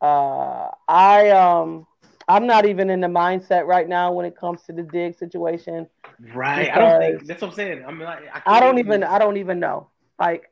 [0.00, 1.86] uh, I um,
[2.28, 5.86] I'm not even in the mindset right now when it comes to the Diggs situation.
[6.34, 6.70] Right.
[6.70, 7.84] I don't think that's what I'm saying.
[7.86, 8.18] I'm not.
[8.34, 9.88] I, I don't even I don't even know.
[10.18, 10.44] Like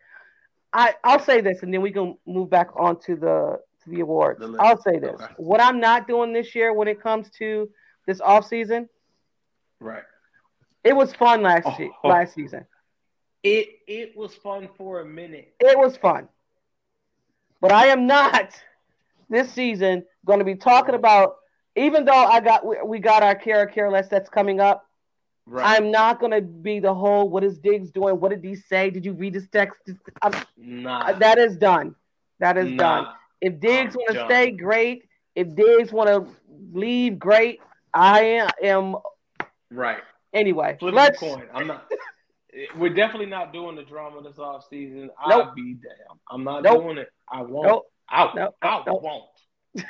[0.72, 4.00] I I'll say this and then we can move back on to the to the
[4.00, 4.40] awards.
[4.40, 4.56] The.
[4.60, 5.20] I'll say this.
[5.20, 5.32] Okay.
[5.38, 7.68] What I'm not doing this year when it comes to
[8.06, 8.88] this off season,
[9.80, 10.02] Right.
[10.84, 11.74] it was fun last Oh.
[11.76, 12.66] se- last season.
[13.42, 15.54] It it was fun for a minute.
[15.60, 16.28] It was fun.
[17.60, 18.52] But I am not
[19.28, 21.36] this season going to be talking about
[21.76, 24.84] even though I got we, we got our care care less that's coming up.
[25.46, 25.76] Right.
[25.76, 28.20] I'm not going to be the whole what is Diggs doing?
[28.20, 28.90] What did he say?
[28.90, 29.80] Did you read his text?
[30.22, 31.00] I'm, nah.
[31.06, 31.94] Uh, that is done.
[32.38, 32.76] That is nah.
[32.76, 33.14] done.
[33.40, 35.04] If Diggs want to stay, great.
[35.34, 36.26] If Diggs want to
[36.72, 37.60] leave, great.
[37.94, 38.96] I am
[39.72, 40.02] Right.
[40.32, 40.76] anyway.
[40.78, 41.22] Flip let's.
[41.54, 41.90] I'm not.
[42.76, 45.10] We're definitely not doing the drama this off season.
[45.28, 45.46] Nope.
[45.48, 46.18] I'll be damn.
[46.30, 46.82] I'm not Nope.
[46.82, 47.08] doing it.
[47.30, 47.66] I won't.
[47.66, 47.86] Nope.
[48.08, 48.56] I, Nope.
[48.62, 49.24] I won't.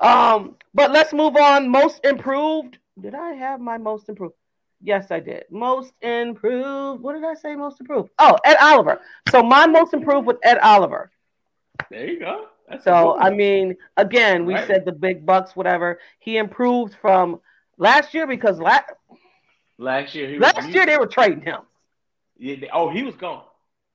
[0.00, 1.68] um, but let's move on.
[1.68, 2.78] Most improved.
[3.00, 4.34] Did I have my most improved?
[4.82, 5.44] Yes, I did.
[5.50, 7.02] Most improved.
[7.02, 7.54] What did I say?
[7.54, 8.10] Most improved.
[8.18, 9.00] Oh, Ed Oliver.
[9.30, 11.10] So my most improved with Ed Oliver.
[11.90, 12.46] There you go.
[12.68, 14.66] That's So I mean, again, we Right.
[14.66, 15.98] said the big bucks, whatever.
[16.20, 17.40] He improved from
[17.76, 18.80] last year because la-
[19.80, 21.60] last year he was last year they were trading him.
[22.38, 23.44] Yeah, they- oh, he was gone.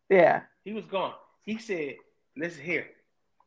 [0.09, 0.41] Yeah.
[0.63, 1.13] He was gone.
[1.43, 1.95] He said,
[2.35, 2.87] "Listen here,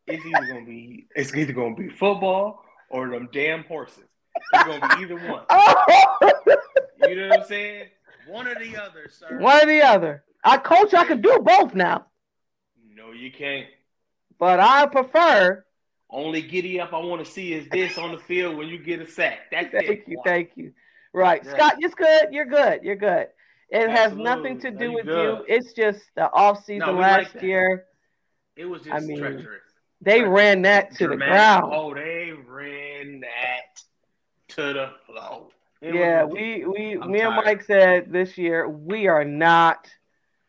[0.07, 4.05] it's either gonna be it's either gonna be football or them damn horses.
[4.53, 5.43] It's gonna be either one.
[5.51, 7.09] Oh.
[7.09, 7.87] You know what I'm saying?
[8.27, 9.39] One or the other, sir.
[9.39, 10.25] One or the other.
[10.45, 12.07] I coach, I can do both now.
[12.95, 13.67] No, you can't.
[14.39, 15.65] But I prefer.
[16.11, 19.01] Only giddy up I want to see is this on the field when you get
[19.01, 19.51] a sack.
[19.51, 19.87] That's Thank it.
[19.87, 20.73] Thank you, thank you.
[21.13, 21.51] Right, Yeah.
[21.55, 22.29] Scott, it's good.
[22.33, 22.83] You're good.
[22.83, 23.29] You're good.
[23.71, 25.39] It has nothing to do you with good.
[25.39, 25.45] you.
[25.47, 27.85] It's just the off season No, we like last year.
[28.57, 29.63] It was just I mean, treacherous.
[30.01, 31.71] They ran that to the ground.
[31.75, 33.83] Oh, they ran that
[34.49, 35.49] to the floor.
[35.81, 36.35] It yeah, ridiculous.
[36.35, 37.37] we we I'm me and.
[37.37, 39.89] Mike said this year we are not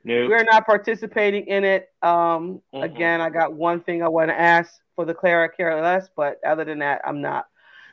[0.03, 0.29] Nope.
[0.29, 1.89] we're not participating in it.
[2.01, 2.83] Um, Mhm.
[2.83, 6.39] again, I got one thing I want to ask for the Clara Care less, but
[6.43, 7.47] other than that, I'm not.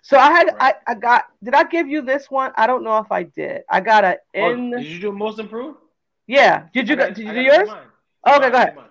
[0.07, 0.75] So I had Right.
[0.87, 2.53] I, I got did I give you this one?
[2.57, 3.62] I don't know if I did.
[3.69, 5.79] I got a Oh, did you do most improved?
[6.29, 6.69] yeah.
[6.73, 7.69] Did you I got, did you do yours?
[7.69, 7.87] mine.
[8.25, 8.77] Okay, Mine, go ahead.
[8.77, 8.85] mine.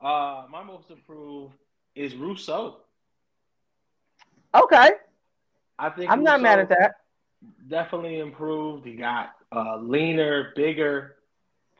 [0.00, 1.54] Uh, my most improved
[1.94, 2.78] is Rousseau.
[4.52, 4.90] Okay.
[5.78, 6.96] I think I'm not mad at that.
[7.68, 8.84] Definitely improved.
[8.84, 11.16] He got uh, leaner, bigger.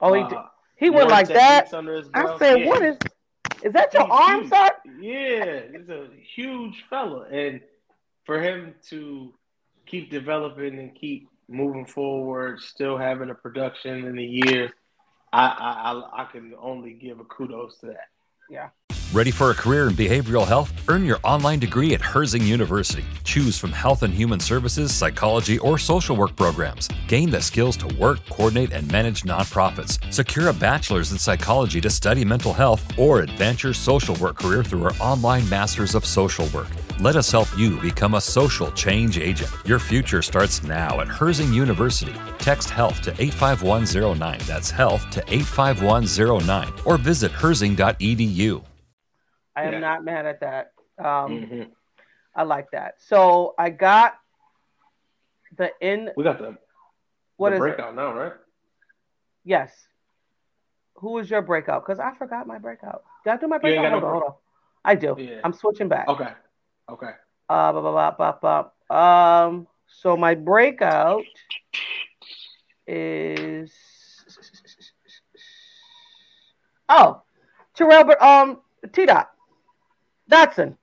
[0.00, 0.38] Oh, he uh, did.
[0.76, 1.74] he went like that.
[2.14, 2.98] I said, Yeah, what is
[3.64, 4.50] is that your he's arm, huge.
[4.50, 4.70] sir?
[5.00, 7.60] Yeah, he's a huge fella, and
[8.24, 9.34] for him to
[9.86, 14.70] keep developing and keep moving forward, still having a production in the year,
[15.32, 18.08] I I, I, I can only give a kudos to that.
[18.50, 18.68] Yeah.
[19.12, 20.72] Ready for a career in behavioral health?
[20.88, 23.04] Earn your online degree at Herzing University.
[23.22, 26.88] Choose from health and human services, psychology, or social work programs.
[27.06, 30.12] Gain the skills to work, coordinate, and manage nonprofits.
[30.12, 34.64] Secure a bachelor's in psychology to study mental health or advance your social work career
[34.64, 36.68] through our online Masters of Social Work.
[37.00, 39.50] Let us help you become a social change agent.
[39.64, 42.14] Your future starts now at Herzing University.
[42.38, 44.38] Text health to 85109.
[44.46, 48.64] That's health to 85109 or visit herzing.edu.
[49.56, 49.78] I am Yeah.
[49.80, 50.72] not mad at that.
[50.98, 51.70] Um, Mhm.
[52.34, 53.00] I like that.
[53.00, 54.18] So I got
[55.56, 56.10] the in.
[56.16, 56.56] We got the,
[57.36, 57.62] What the is it?
[57.76, 58.32] breakout now, right?
[59.44, 59.88] Yes.
[60.96, 61.84] Who was your breakout?
[61.84, 63.04] Because I forgot my breakout.
[63.24, 63.82] Did I do my breakout?
[63.82, 64.34] got Hold no on, hold on.
[64.84, 65.16] I do.
[65.18, 65.40] Yeah.
[65.42, 66.08] I'm switching back.
[66.08, 66.32] Okay,
[66.88, 67.10] okay.
[67.48, 69.44] Uh, blah, blah, blah, blah, blah.
[69.46, 71.22] Um, so my breakout
[72.86, 73.72] is
[76.88, 77.22] oh,
[77.76, 78.60] Terrel, um,
[78.92, 79.30] T Dot
[80.30, 80.76] Dotson.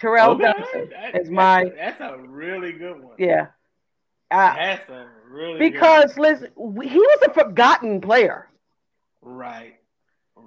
[0.00, 3.14] Terrel Okay, Dotson that- is my That's a really good one.
[3.18, 3.48] yeah.
[4.30, 6.32] Uh, That's a really good because one.
[6.32, 6.50] listen,
[6.82, 8.48] he was a forgotten player.
[9.22, 9.74] right.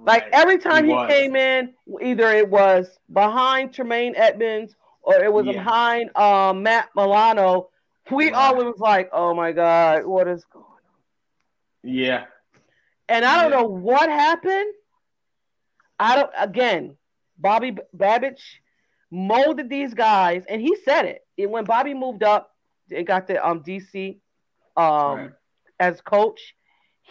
[0.04, 0.32] Like right.
[0.32, 1.08] every time he, was.
[1.10, 5.52] came in, either it was behind Tremaine Edmunds or it was Yeah.
[5.52, 7.70] behind um, Matt Milano.
[8.10, 8.34] We Right.
[8.34, 10.70] always was like, "Oh my God, what is going?" on?
[11.84, 12.26] Yeah.
[13.08, 13.58] And I don't Yeah.
[13.60, 14.72] know what happened.
[15.98, 16.30] I don't.
[16.38, 16.96] Again,
[17.38, 18.40] Bobby Babich
[19.10, 21.26] molded these guys, and he said it.
[21.38, 22.54] And when Bobby moved up
[22.90, 24.20] and got the um DC
[24.76, 25.32] um Right.
[25.78, 26.54] as coach,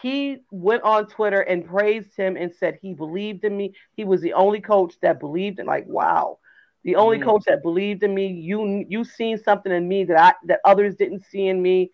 [0.01, 3.73] he went on Twitter and praised him and said he believed in me.
[3.95, 6.39] He was the only coach that believed in like wow.
[6.83, 7.23] The only Mhm.
[7.23, 8.27] coach that believed in me.
[8.27, 11.91] You you seen something in me that I that others didn't see in me.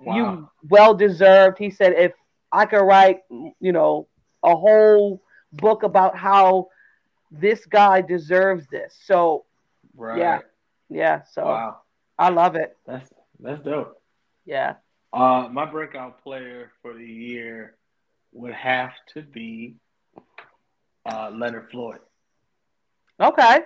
[0.00, 0.14] Wow.
[0.14, 1.58] You well deserved.
[1.58, 2.12] He said if
[2.52, 4.08] I could write, you know,
[4.42, 6.68] a whole book about how
[7.30, 8.96] this guy deserves this.
[9.04, 9.44] So
[9.96, 10.18] right.
[10.18, 10.40] yeah.
[10.88, 11.82] yeah, so Wow.
[12.18, 12.76] I love it.
[12.86, 14.00] That's that's dope.
[14.44, 14.74] Yeah.
[15.14, 17.76] Uh, my breakout player for the year
[18.32, 19.76] would have to be
[21.06, 22.00] uh, Leonard Floyd.
[23.20, 23.60] Okay.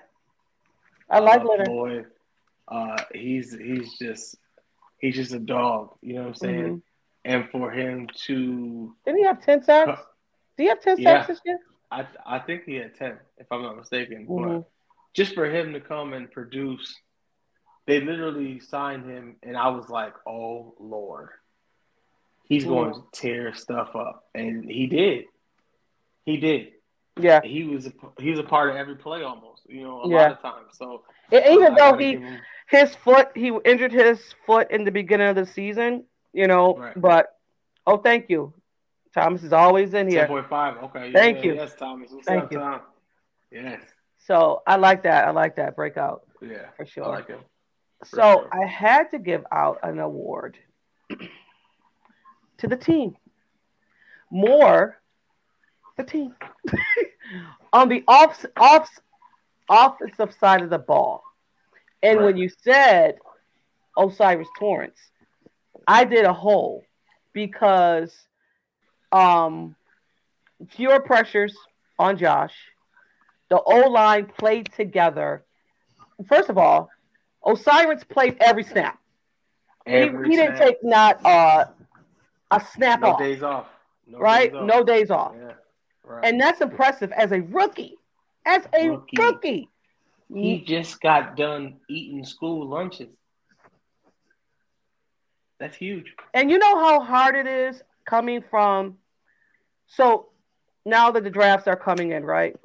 [1.09, 1.67] I like love Leonard.
[1.69, 2.07] Floyd.
[2.69, 4.37] Uh, he's he's just
[4.99, 5.97] he's just a dog.
[6.03, 6.65] You know what I'm saying?
[6.77, 6.83] Mhm.
[7.25, 10.01] And for him to, Didn't he have 10 sacks?
[10.57, 11.11] Did he have 10 Yeah.
[11.25, 11.59] sacks this year?
[11.91, 14.27] I I think he had ten, if I'm not mistaken.
[14.27, 14.59] Mhm.
[14.61, 14.71] But
[15.15, 16.95] just for him to come and produce,
[17.89, 21.31] they literally signed him, and I was like, oh lord,
[22.45, 22.69] he's hmm.
[22.69, 25.25] going to tear stuff up, and he did.
[26.27, 26.73] He did.
[27.19, 27.41] Yeah.
[27.43, 29.63] He was a, he was a part of every play almost.
[29.67, 30.17] You know, a Yeah.
[30.17, 30.77] lot of times.
[30.77, 35.37] So Even though he him- his foot he injured his foot in the beginning of
[35.37, 37.01] the season, you know, Right.
[37.01, 37.35] but
[37.87, 38.53] oh thank you.
[39.15, 40.27] Thomas is always in here.
[40.29, 40.83] 10.5.
[40.85, 41.13] Okay.
[41.13, 41.55] Thank yeah, you.
[41.55, 42.11] Yes, Thomas.
[42.13, 42.59] What's Thank up, you.
[42.59, 42.81] Tom?
[43.51, 43.81] Yes.
[44.19, 45.27] So I like that.
[45.27, 46.69] I like that breakout Yeah.
[46.77, 47.07] for sure.
[47.07, 47.41] I like him.
[48.05, 48.49] So sure.
[48.53, 50.57] I had to give out an award
[52.59, 53.17] to the team.
[54.31, 54.99] More
[55.97, 56.35] the team.
[57.73, 58.89] On the off off
[59.69, 61.23] offensive side of the ball.
[62.03, 63.19] And when you said
[63.97, 64.99] O'Cyrus Torrence,
[65.87, 66.85] I did a whole
[67.33, 68.15] because
[69.13, 69.75] um
[70.71, 71.57] fewer pressures
[71.99, 72.55] on Josh.
[73.51, 75.45] The O line played together.
[76.29, 76.91] First of all,
[77.45, 78.99] O'Cyrus played every snap.
[79.87, 80.69] He, Every he didn't snap.
[80.69, 81.65] take not uh,
[82.51, 83.67] a snap no off, days off.
[84.07, 84.53] No right?
[84.53, 84.67] Days off.
[84.67, 85.35] No days off.
[85.39, 85.53] Yeah.
[86.05, 86.25] right.
[86.25, 87.97] and that's impressive as a rookie.
[88.47, 89.17] As a Rookie.
[89.19, 89.69] rookie,
[90.33, 93.09] he just got done eating school lunches.
[95.59, 96.15] That's huge.
[96.35, 98.99] And you know how hard it is coming from.
[99.87, 100.29] So
[100.85, 102.57] now that the drafts are coming in, right?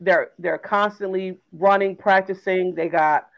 [0.00, 2.74] They're they're constantly running, practicing.
[2.74, 3.28] They got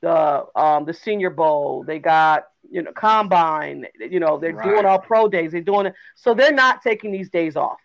[0.00, 1.84] the um the Senior Bowl.
[1.84, 3.86] They got you know combine.
[3.98, 5.52] You know they're doing all pro days.
[5.52, 5.94] They're doing it.
[6.14, 7.78] So they're not taking these days off.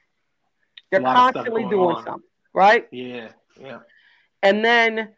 [0.91, 2.03] They're constantly doing on.
[2.03, 2.87] something, right?
[2.91, 3.79] Yeah, yeah.
[4.43, 5.09] and then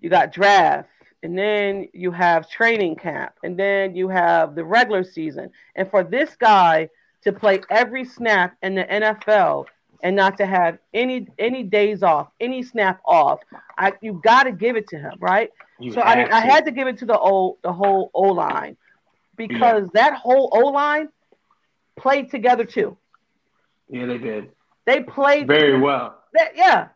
[0.00, 0.88] you got draft
[1.22, 6.02] and then you have training camp and then you have the regular season and for
[6.02, 6.88] this guy
[7.22, 9.66] to play every snap in the NFL
[10.02, 13.40] and not to have any any days off any snap off
[13.76, 15.50] I you got to give it to him right
[15.80, 18.10] You so I mean, have I had to give it to the o the whole
[18.14, 18.76] O line
[19.36, 21.08] because that whole O line
[21.96, 22.96] played together too
[23.88, 24.50] Yeah, they did
[24.86, 26.18] they played very well.
[26.34, 26.88] that, yeah.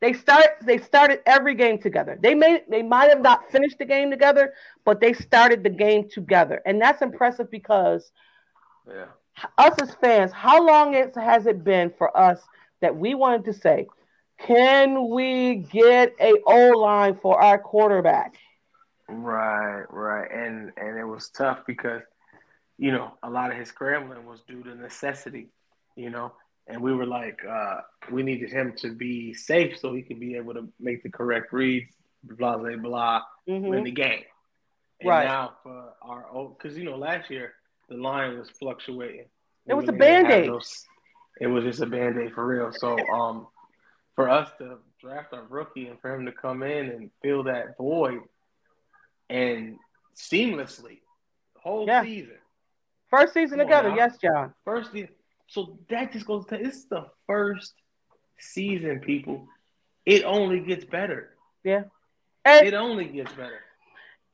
[0.00, 2.18] They start they started every game together.
[2.20, 6.08] They may they might have not finished the game together, but they started the game
[6.08, 6.62] together.
[6.64, 8.10] And that's impressive because
[8.86, 9.06] Yeah.
[9.58, 12.48] us as fans, how long it has it been for us
[12.80, 13.88] that we wanted to say,
[14.46, 18.34] can we get a O line for our quarterback?
[19.08, 22.02] Right, right, and and it was tough because,
[22.78, 25.48] you know, a lot of his scrambling was due to necessity,
[25.96, 26.32] you know,
[26.68, 27.80] and we were like, uh,
[28.12, 31.52] we needed him to be safe so he could be able to make the correct
[31.52, 33.68] reads, blah blah blah, Mhm.
[33.68, 34.24] win the game.
[35.00, 35.24] And Right.
[35.24, 37.54] now for our old, because you know, last year
[37.88, 39.26] the line was fluctuating.
[39.66, 40.50] It was a really Band-Aid.
[41.40, 42.70] It was just a band aid for real.
[42.72, 43.46] So, um,
[44.20, 47.76] for us to draft our rookie and for him to come in and fill that
[47.78, 48.20] void
[49.30, 49.78] and
[50.14, 50.98] seamlessly
[51.58, 52.02] whole Yeah.
[52.02, 52.38] season.
[53.08, 54.54] First season Come together, yes, John.
[54.64, 55.08] First year.
[55.48, 57.74] So that just goes to is the first
[58.38, 59.48] season, people.
[60.06, 61.36] It only gets better.
[61.64, 61.84] Yeah.
[62.44, 63.60] And, It only gets better.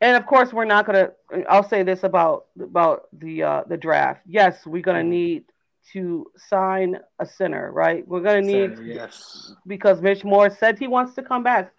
[0.00, 1.12] and of course we're not gonna
[1.48, 4.22] I'll say this about about the uh the draft.
[4.26, 5.06] Yes, we're gonna Mhm.
[5.08, 5.44] need
[5.92, 8.06] to sign a center, right?
[8.06, 9.54] We're gonna need Center, yes.
[9.66, 11.72] because Mitch Morse said he wants to come back,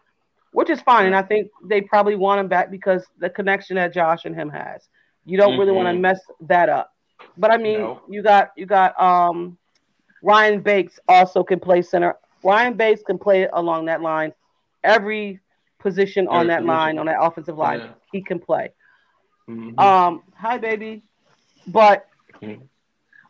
[0.52, 1.08] which is fine.
[1.08, 4.50] And I think they probably want him back because the connection that Josh and him
[4.50, 4.88] has.
[5.26, 6.94] You don't really want to mess that up.
[7.38, 8.02] But I mean, No.
[8.08, 9.58] you got you got um
[10.24, 12.16] Ryan Bates also can play center.
[12.44, 14.34] Ryan Bates can play along that line.
[14.84, 15.40] Every
[15.80, 17.94] position on Every that line, on that offensive line, Yeah.
[18.12, 18.72] he can play.
[19.50, 19.78] Mhm.
[19.80, 21.04] Um, hi baby.
[21.68, 22.08] But
[22.42, 22.68] Mhm.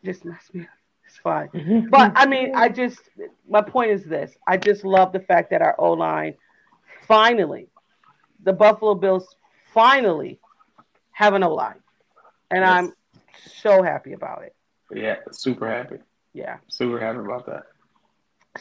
[0.04, 0.68] Just mess me up.
[1.06, 1.48] It's fine.
[1.48, 1.88] Mm-hmm.
[1.88, 3.00] But I mean, I just
[3.48, 6.34] my point is this: I just love the fact that our O line
[7.06, 7.68] finally,
[8.44, 9.34] the Buffalo Bills
[9.72, 10.38] finally
[11.12, 11.80] have an O line,
[12.50, 12.68] and Yes.
[12.70, 12.92] I'm
[13.50, 14.54] so happy about it.
[14.94, 15.96] yeah, super happy.
[16.34, 16.58] Yeah.
[16.68, 17.64] Super happy about that.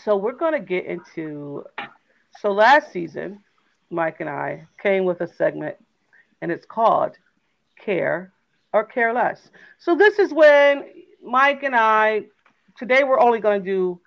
[0.04, 1.66] So we're gonna get into.
[2.40, 3.44] So last season,
[3.90, 5.76] Mike and I came with a segment,
[6.42, 7.18] and it's called
[7.78, 8.32] "Care
[8.74, 10.86] or Care Less." So this is when
[11.28, 12.23] Mike and I.
[12.78, 13.99] Today we're only gonna do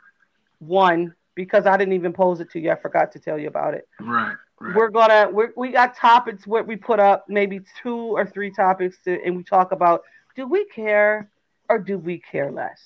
[0.59, 2.71] one because I didn't even pose it to you.
[2.71, 3.87] I forgot to tell you about it.
[4.01, 4.35] Right.
[4.61, 4.77] right.
[4.77, 8.97] We're gonna we're, we got topics what we put up maybe two or three topics
[9.05, 10.03] to, and we talk about
[10.35, 11.31] do we care
[11.69, 12.81] or do we care less.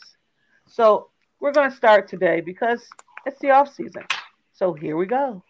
[0.66, 1.10] So
[1.40, 2.88] we're gonna start today because
[3.26, 4.02] it's the off season.
[4.52, 5.42] So here we go.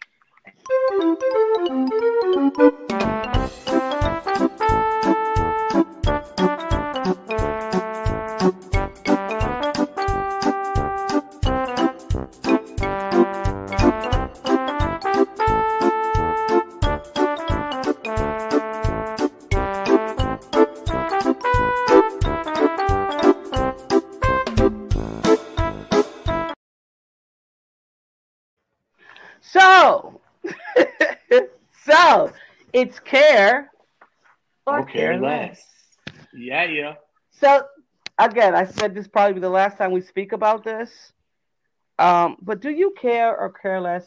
[32.75, 33.71] It's care
[34.67, 35.63] or Okay, care less.
[36.07, 36.17] less.
[36.33, 36.93] Yeah, yeah.
[37.31, 37.63] So
[38.19, 40.91] again, I said this probably be the last time we speak about this.
[41.97, 44.05] Um, but do you care or care less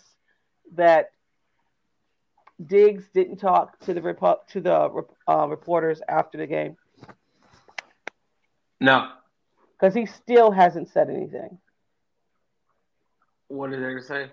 [0.75, 1.11] that
[2.67, 6.77] Diggs didn't talk to the repo- to the uh, reporters after the game
[8.81, 9.13] No.
[9.73, 11.57] because he still hasn't said anything.
[13.47, 14.31] What did they say?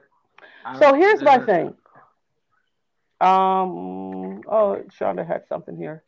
[0.79, 1.75] So here's my they- thing.
[3.21, 4.41] Um.
[4.47, 6.03] Oh, Shonda had something here.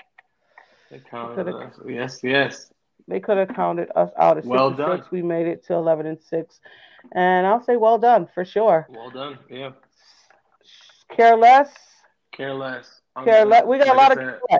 [0.91, 1.73] they counted us.
[1.87, 2.71] Yes, yes.
[3.07, 4.97] They could have counted us out at six Well done.
[4.99, 5.11] six.
[5.11, 6.59] We made it to eleven and six,
[7.13, 8.85] and I'll say well done for sure.
[8.89, 9.39] Well done.
[9.49, 9.71] Yeah.
[11.15, 11.73] Care less.
[12.33, 13.01] Care less.
[13.15, 13.63] I'm Care less.
[13.65, 14.59] We got a lot of care less.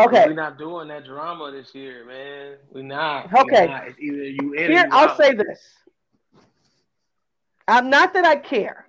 [0.00, 0.24] Okay.
[0.26, 2.56] We're not doing that drama this year, man.
[2.72, 3.32] We're not.
[3.32, 3.66] Okay.
[3.66, 3.86] We're not.
[3.88, 5.16] It's either you in Here, I'll out.
[5.16, 5.60] say this.
[7.68, 8.88] I'm not that I care.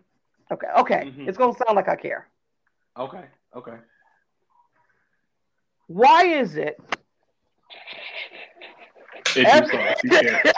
[0.51, 1.11] Okay, okay.
[1.15, 1.27] Mhm.
[1.27, 2.27] It's gonna sound like I care.
[2.97, 3.25] Okay.
[3.55, 3.77] Okay.
[5.87, 6.77] Why is it
[9.35, 10.43] If Every- saw, you care.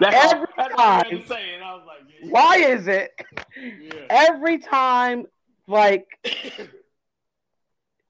[0.00, 1.10] That's all- Every that's all I time.
[1.12, 3.12] had to say, and I was like, yeah, why is it
[3.56, 4.06] Yeah.
[4.10, 5.26] every time
[5.68, 6.06] like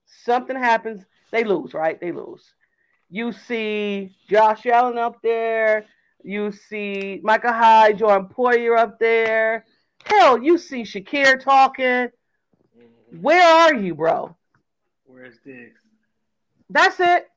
[0.05, 1.99] something happens, they lose, right?
[1.99, 2.43] They lose.
[3.09, 5.85] You see Josh Allen up there,
[6.23, 9.65] you see Micah Hyde, Jordan Poyer up there.
[10.05, 12.09] Hell, you see Shakir talking.
[13.21, 14.35] Where are you, bro?
[15.05, 15.79] Where's Diggs?
[16.69, 17.27] That's it.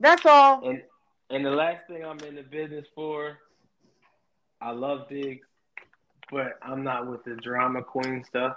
[0.00, 0.68] That's all.
[0.68, 0.82] And
[1.30, 3.38] and the last thing I'm in the business for,
[4.60, 5.46] I love Diggs,
[6.30, 8.56] but I'm not with the drama queen stuff.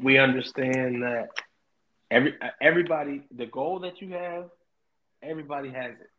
[0.00, 1.28] We understand that
[2.10, 4.50] every everybody the goal that you have,
[5.22, 6.10] everybody has it.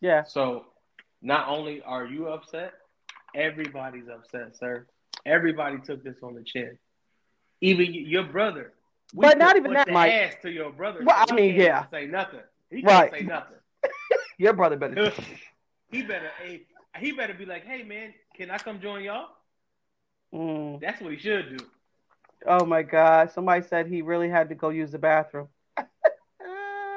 [0.00, 0.24] Yeah.
[0.24, 0.66] So
[1.22, 2.72] not only are you upset,
[3.34, 4.86] everybody's upset, sir.
[5.24, 6.76] Everybody took this on the chin.
[7.62, 8.72] Even your brother.
[9.14, 10.12] We But not even that, Mike.
[10.12, 11.00] ass to your brother.
[11.04, 11.86] Well, I mean, yeah.
[11.90, 12.40] Say nothing.
[12.70, 13.10] He Right.
[13.10, 13.56] can't say nothing.
[14.38, 15.12] Your brother better.
[15.90, 16.30] he better
[16.98, 19.28] he better be like, hey man, can I come join y'all?
[20.34, 20.80] Mm.
[20.80, 21.66] That's what he should do.
[22.46, 23.30] Oh my God.
[23.30, 25.48] Somebody said he really had to go use the bathroom.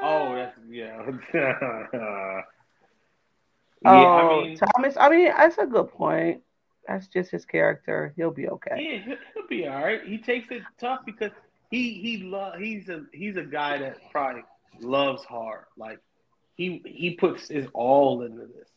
[0.01, 1.11] Oh, that's yeah.
[1.33, 2.41] yeah,
[3.85, 4.95] oh, I mean, Thomas.
[4.97, 6.41] I mean, that's a good point.
[6.87, 8.13] That's just his character.
[8.15, 9.03] He'll be okay.
[9.07, 10.01] yeah, he'll, be all right.
[10.05, 11.31] He takes it tough because
[11.71, 14.43] he he lo- he's a he's a guy that probably
[14.79, 15.65] loves hard.
[15.77, 15.99] Like
[16.55, 18.69] he he puts his all into this.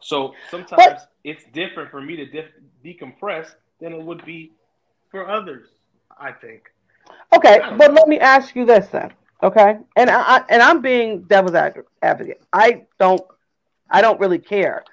[0.00, 2.52] So sometimes it's different for me to def-
[2.84, 4.52] decompress than it would be
[5.10, 5.68] for others.
[6.18, 6.62] I think.
[7.34, 9.12] Okay, but let me ask you this then.
[9.42, 12.40] Okay, and I, I and I'm being devil's advocate.
[12.52, 13.20] I don't,
[13.90, 14.84] I don't really care.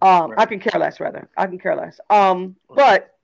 [0.00, 1.28] Um, I can care less, rather.
[1.36, 1.98] I can care less.
[2.08, 3.14] Um, but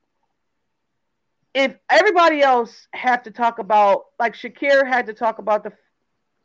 [1.54, 5.72] if everybody else have to talk about, like Shakir had to talk about the,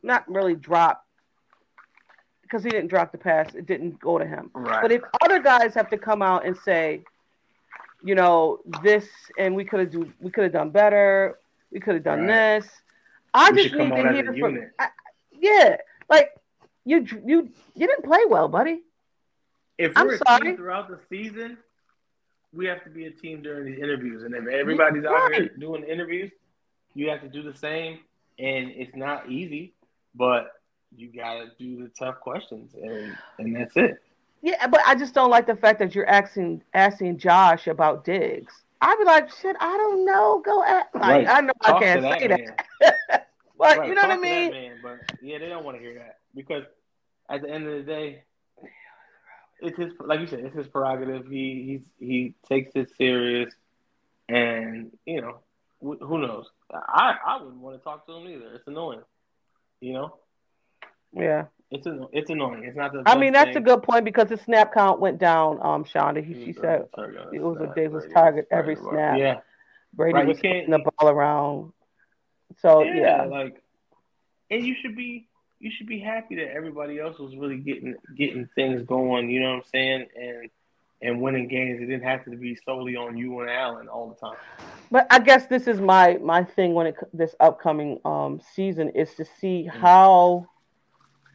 [0.02, 1.04] not really drop,
[2.42, 3.54] because he didn't drop the pass.
[3.54, 4.50] It didn't go to him.
[4.54, 4.82] Right.
[4.82, 7.04] But if other guys have to come out and say,
[8.02, 9.06] you know, this
[9.38, 11.38] and we could have do we could have done better,
[11.70, 12.60] we could have done Right.
[12.60, 12.68] this.
[13.34, 14.58] I We just need to hear from.
[14.80, 14.88] I,
[15.32, 15.76] yeah,
[16.08, 16.30] like
[16.84, 18.80] you you you didn't play well, buddy.
[19.80, 20.40] If I'm we're a sorry.
[20.48, 21.56] team throughout the season,
[22.52, 24.22] we have to be a team during these interviews.
[24.24, 26.30] And if everybody's out here doing interviews,
[26.94, 28.00] you have to do the same.
[28.38, 29.74] And it's not easy,
[30.14, 30.52] but
[30.96, 34.02] you gotta do the tough questions, and and that's it.
[34.42, 38.64] Yeah, but I just don't like the fact that you're asking asking Josh about Diggs.
[38.82, 40.42] I'd be like, shit, I don't know.
[40.44, 41.28] Go at like, Right.
[41.28, 42.54] I know Talk I can't that say man.
[42.80, 43.28] that.
[43.58, 44.50] but Right, you know what I talk to that mean?
[44.50, 46.64] man, but yeah, they don't want to hear that because
[47.28, 48.22] at the end of the day,
[49.62, 51.26] it's his like you said, it's his prerogative.
[51.28, 53.52] He he's he takes it serious,
[54.28, 55.40] and you know
[55.80, 56.46] wh- who knows.
[56.72, 58.54] I I wouldn't want to talk to him either.
[58.54, 59.02] It's annoying,
[59.80, 60.16] you know.
[61.12, 61.46] Yeah.
[61.70, 62.64] It's anno- it's annoying.
[62.64, 63.04] It's not the.
[63.06, 66.24] I mean, that's a good point because the snap count went down, um, Shonda.
[66.24, 66.86] He, she said
[67.32, 69.18] it was a Davis target every snap.
[69.18, 69.40] Yeah,
[69.94, 71.72] Brady Right, was kicking the ball around.
[72.60, 73.62] So yeah, yeah, like,
[74.50, 75.28] and you should be
[75.60, 79.30] you should be happy that everybody else was really getting getting things going.
[79.30, 80.06] You know what I'm saying?
[80.16, 80.50] And
[81.02, 81.80] and winning games.
[81.80, 84.36] It didn't have to be solely on you and Allen all the time.
[84.90, 89.14] but I guess this is my my thing when it this upcoming um season is
[89.16, 90.46] to see how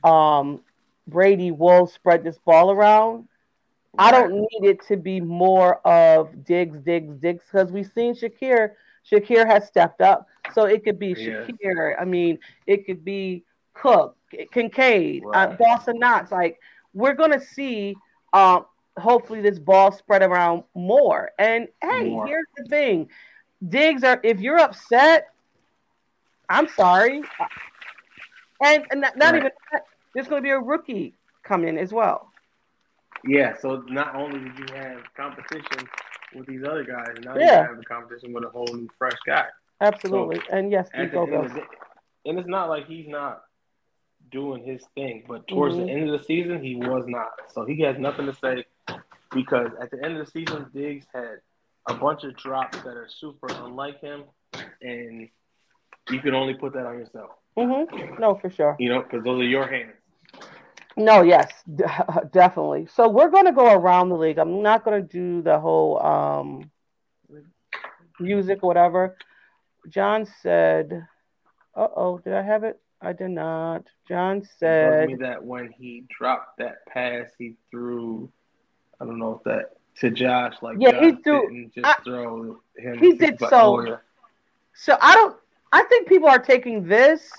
[0.04, 0.62] um
[1.08, 3.28] Brady will spread this ball around.
[3.98, 8.72] I don't need it to be more of Diggs, Diggs, Diggs because we've seen Shakir.
[9.10, 11.46] Shakir has stepped up, so it could be Yeah.
[11.46, 11.96] Shakir.
[12.02, 13.46] I mean, it could be
[13.76, 14.18] Cook,
[14.52, 15.58] Kincaid, uh, Right.
[15.60, 16.32] Dawson Knox.
[16.32, 16.60] Like
[16.94, 17.96] we're gonna see.
[18.34, 18.66] Um,
[18.98, 21.32] hopefully, this ball spread around more.
[21.38, 22.26] And hey, More.
[22.26, 23.10] here's the thing:
[23.70, 24.20] Diggs are.
[24.24, 25.28] If you're upset,
[26.50, 27.22] I'm sorry.
[28.64, 29.40] And, and not, not Right.
[29.42, 31.14] even that, there's going to be a rookie
[31.44, 32.32] coming as well.
[33.26, 33.54] Yeah.
[33.60, 35.88] So not only did you have competition
[36.34, 37.62] with these other guys, now Yeah.
[37.64, 39.46] you have the competition with a whole new fresh guy.
[39.82, 40.42] Absolutely.
[40.52, 41.52] and yes, At the Nico end of goes.
[41.54, 41.68] the day,
[42.28, 43.44] and it's not like he's not
[44.32, 45.86] doing his thing, but towards Mhm.
[45.86, 47.32] the end of the season, he was not.
[47.52, 48.66] So he has nothing to say
[49.34, 51.42] because at the end of the season, Diggs had
[51.88, 54.24] a bunch of drops that are super unlike him,
[54.82, 55.30] and
[56.10, 57.84] you can only put that on yourself, hmm
[58.20, 58.76] No, for sure.
[58.80, 59.94] you know, because those are your hands.
[60.98, 61.84] No, yes, d-
[62.32, 62.88] definitely.
[62.88, 64.38] So we're going to go around the league.
[64.38, 66.72] I'm not going to do the whole um,
[68.20, 69.18] music or whatever.
[69.90, 71.06] John said,
[71.76, 72.80] "Uh oh, did I have it?
[73.06, 77.56] I did not." John It bugged said, me that when he dropped that pass, he
[77.72, 78.30] threw.
[79.00, 80.56] I don't know if that to Josh.
[80.62, 83.00] Like Yeah, Josh he threw- didn't just I- throw him.
[83.00, 84.00] he did so-.
[84.74, 85.38] So I don't.
[85.72, 87.30] I think people are taking this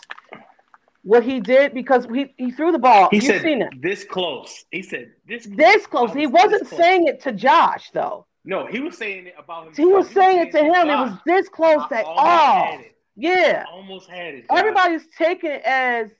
[1.02, 3.08] what he did because he, he threw the ball.
[3.10, 4.64] He You've said seen it this close.
[4.70, 5.46] He said this.
[5.46, 6.10] this close.
[6.10, 6.80] I He was this wasn't close.
[6.80, 8.26] saying it to Josh though.
[8.44, 9.76] No, he was saying it about himself.
[9.88, 10.88] He was saying it to him.
[10.88, 12.95] It was this close I that oh had it.
[13.16, 13.64] Yeah.
[13.68, 14.48] I almost had it.
[14.48, 14.58] Josh.
[14.58, 16.10] Everybody's taking it as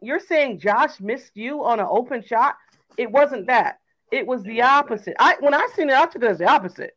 [0.00, 2.56] you're saying Josh missed you on an open shot.
[2.96, 3.80] It wasn't that.
[4.12, 5.14] It was It the opposite.
[5.18, 6.96] I when I seen it, I took it as the opposite.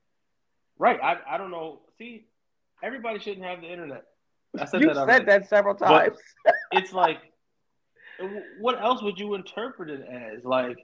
[0.77, 0.99] Right.
[1.01, 1.79] I, I don't know.
[1.97, 2.25] See,
[2.83, 4.05] everybody shouldn't have the internet.
[4.57, 6.17] I said You that said that several But- times.
[6.71, 7.17] It's like,
[8.59, 10.43] what else would you interpret it as?
[10.45, 10.77] Like,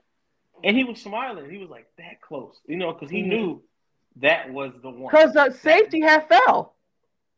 [0.64, 1.48] and he was smiling.
[1.50, 3.26] He was like that close, you know, because he Mhm.
[3.28, 3.62] knew
[4.16, 5.10] that was the one.
[5.12, 6.74] Because the safety had fell.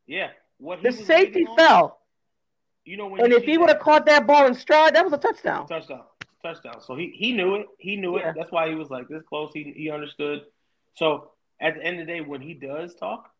[0.06, 2.00] yeah, what The safety on, fell.
[2.84, 5.12] You know, when And if he would have caught that ball in stride, that was
[5.12, 5.66] a touchdown.
[5.66, 6.04] touchdown,
[6.42, 6.80] touchdown.
[6.80, 7.66] So he he knew it.
[7.78, 8.30] He knew Yeah.
[8.30, 8.34] it.
[8.36, 9.50] That's why he was like this close.
[9.52, 10.42] He he understood.
[10.94, 13.30] So at the end of the day, when he does talk,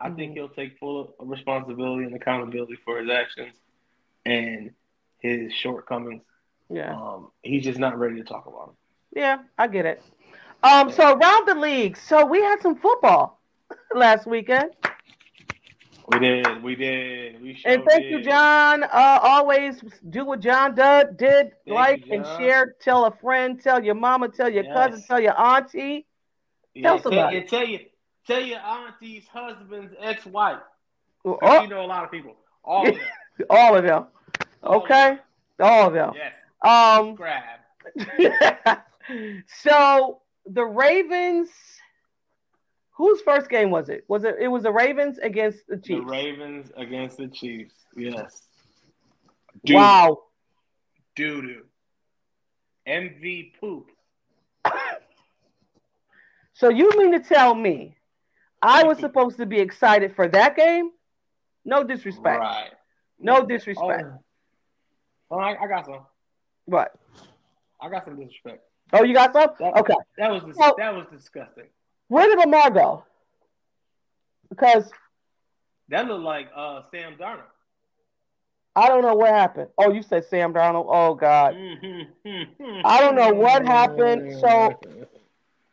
[0.00, 0.34] I think Mhm.
[0.34, 3.54] he'll take full responsibility and accountability for his actions
[4.24, 4.72] and
[5.18, 6.22] his shortcomings.
[6.68, 6.94] Yeah.
[6.94, 8.76] Um, he's just not ready to talk about them.
[9.14, 10.02] Yeah, I get it.
[10.62, 13.40] Um, so around the league, so we had some football
[13.94, 14.70] last weekend.
[16.08, 18.10] We did, we did, we sure And thank did.
[18.10, 18.82] you, John.
[18.82, 19.80] Uh, always
[20.10, 22.74] do what John did, did you, like and share.
[22.80, 26.06] Tell a friend, tell your mama, tell your cousin, tell your auntie.
[26.74, 27.36] Yeah, Tell somebody.
[27.38, 27.80] and tell you,
[28.26, 30.58] tell your auntie's husband's ex-wife.
[31.24, 32.34] Oh, You know a lot of people.
[32.64, 33.04] All of them.
[33.50, 34.06] all of them.
[34.62, 35.20] All of Okay, them.
[35.60, 36.12] all of them.
[36.16, 36.34] Yes.
[36.64, 37.16] Um,
[39.62, 41.48] so the Ravens.
[42.92, 44.04] Whose first game was it?
[44.08, 44.36] Was it?
[44.40, 45.86] It was the Ravens against the Chiefs?
[45.88, 46.10] The Chiefs.
[46.10, 47.74] Ravens against the Chiefs.
[47.96, 48.42] Yes.
[49.68, 50.18] Wow.
[51.16, 51.62] Doo doo.
[52.88, 53.90] MV poop.
[56.54, 57.96] So you mean to tell me
[58.60, 60.90] I was supposed to be excited for that game?
[61.64, 62.38] No disrespect.
[62.40, 62.70] Right.
[63.18, 64.04] No disrespect.
[64.06, 64.18] Oh,
[65.32, 66.00] oh, I, I got some.
[66.66, 66.92] What?
[67.80, 68.62] I got some disrespect.
[68.92, 69.48] Oh, you got some?
[69.58, 69.94] That- Okay.
[70.18, 71.64] That was dis- Well- that was disgusting.
[72.12, 73.04] Where did Lamar go?
[74.50, 74.90] Because
[75.88, 77.48] That looked like uh Sam Darnold.
[78.76, 79.68] I don't know what happened.
[79.78, 80.88] Oh, you said Sam Darnold.
[80.90, 81.54] Oh God.
[81.56, 84.78] I I don't know what happened, so-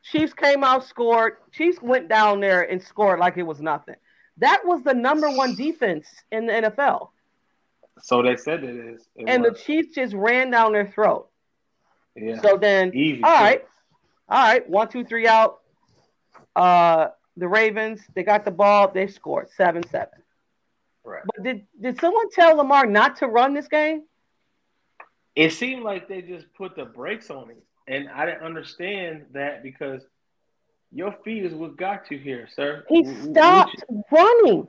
[0.02, 1.34] Chiefs came out, scored.
[1.52, 3.96] Chiefs went down there and scored like it was nothing.
[4.38, 7.10] That was the number one defense in the NFL.
[8.02, 9.10] so they said it is.
[9.18, 9.52] It And the.
[9.52, 11.28] Chiefs just ran down their throat.
[12.16, 12.40] yeah.
[12.42, 13.22] So then easy.
[13.24, 13.44] All too.
[13.44, 13.66] right.
[14.30, 14.70] All right.
[14.70, 15.59] One, two, three out.
[16.56, 20.20] Uh the Ravens, they got the ball, they scored seven seven.
[21.04, 21.24] Right.
[21.26, 24.04] But did did someone tell Lamar not to run this game?
[25.36, 29.64] It seemed like they just put the brakes on him, and I didn't understand that
[29.64, 30.02] because
[30.92, 32.84] your feet is what got you here, sir.
[32.90, 34.68] He stopped running.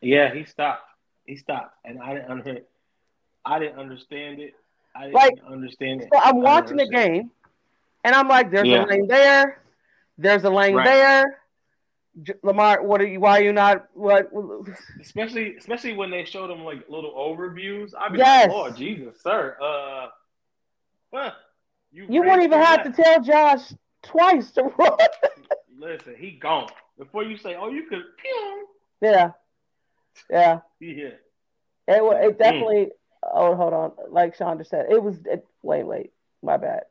[0.00, 0.82] Yeah, he stopped.
[1.24, 2.58] He stopped, and I didn't under,
[3.44, 4.54] I didn't understand it.
[4.94, 6.08] I didn't Like, understand it.
[6.12, 7.30] So I'm watching the game,
[8.04, 8.84] and I'm like, "There's Yeah.
[8.84, 9.62] a lane there,
[10.18, 10.84] there's a lane Right.
[10.84, 11.38] there."
[12.22, 13.20] J- Lamar, what are you?
[13.20, 13.86] Why are you not?
[13.94, 14.30] What?
[15.00, 17.94] Especially, especially when they showed him like little overviews.
[17.98, 18.48] I'd be Yes.
[18.48, 20.08] like, "Lord Jesus, sir, uh,
[21.10, 21.34] well,
[21.90, 24.98] you You wouldn't even have to tell Josh twice to run.
[25.78, 28.68] Listen, he gone before you say, "Oh, you could." Pew.
[29.00, 29.32] yeah,
[30.30, 30.60] yeah.
[30.80, 31.96] Yeah.
[31.96, 32.28] It, wa- Mm.
[32.28, 32.90] it definitely.
[33.24, 33.92] Oh, hold on.
[34.10, 35.16] Like Chandra said, it was.
[35.26, 36.12] It, wait, wait.
[36.42, 36.84] My bad.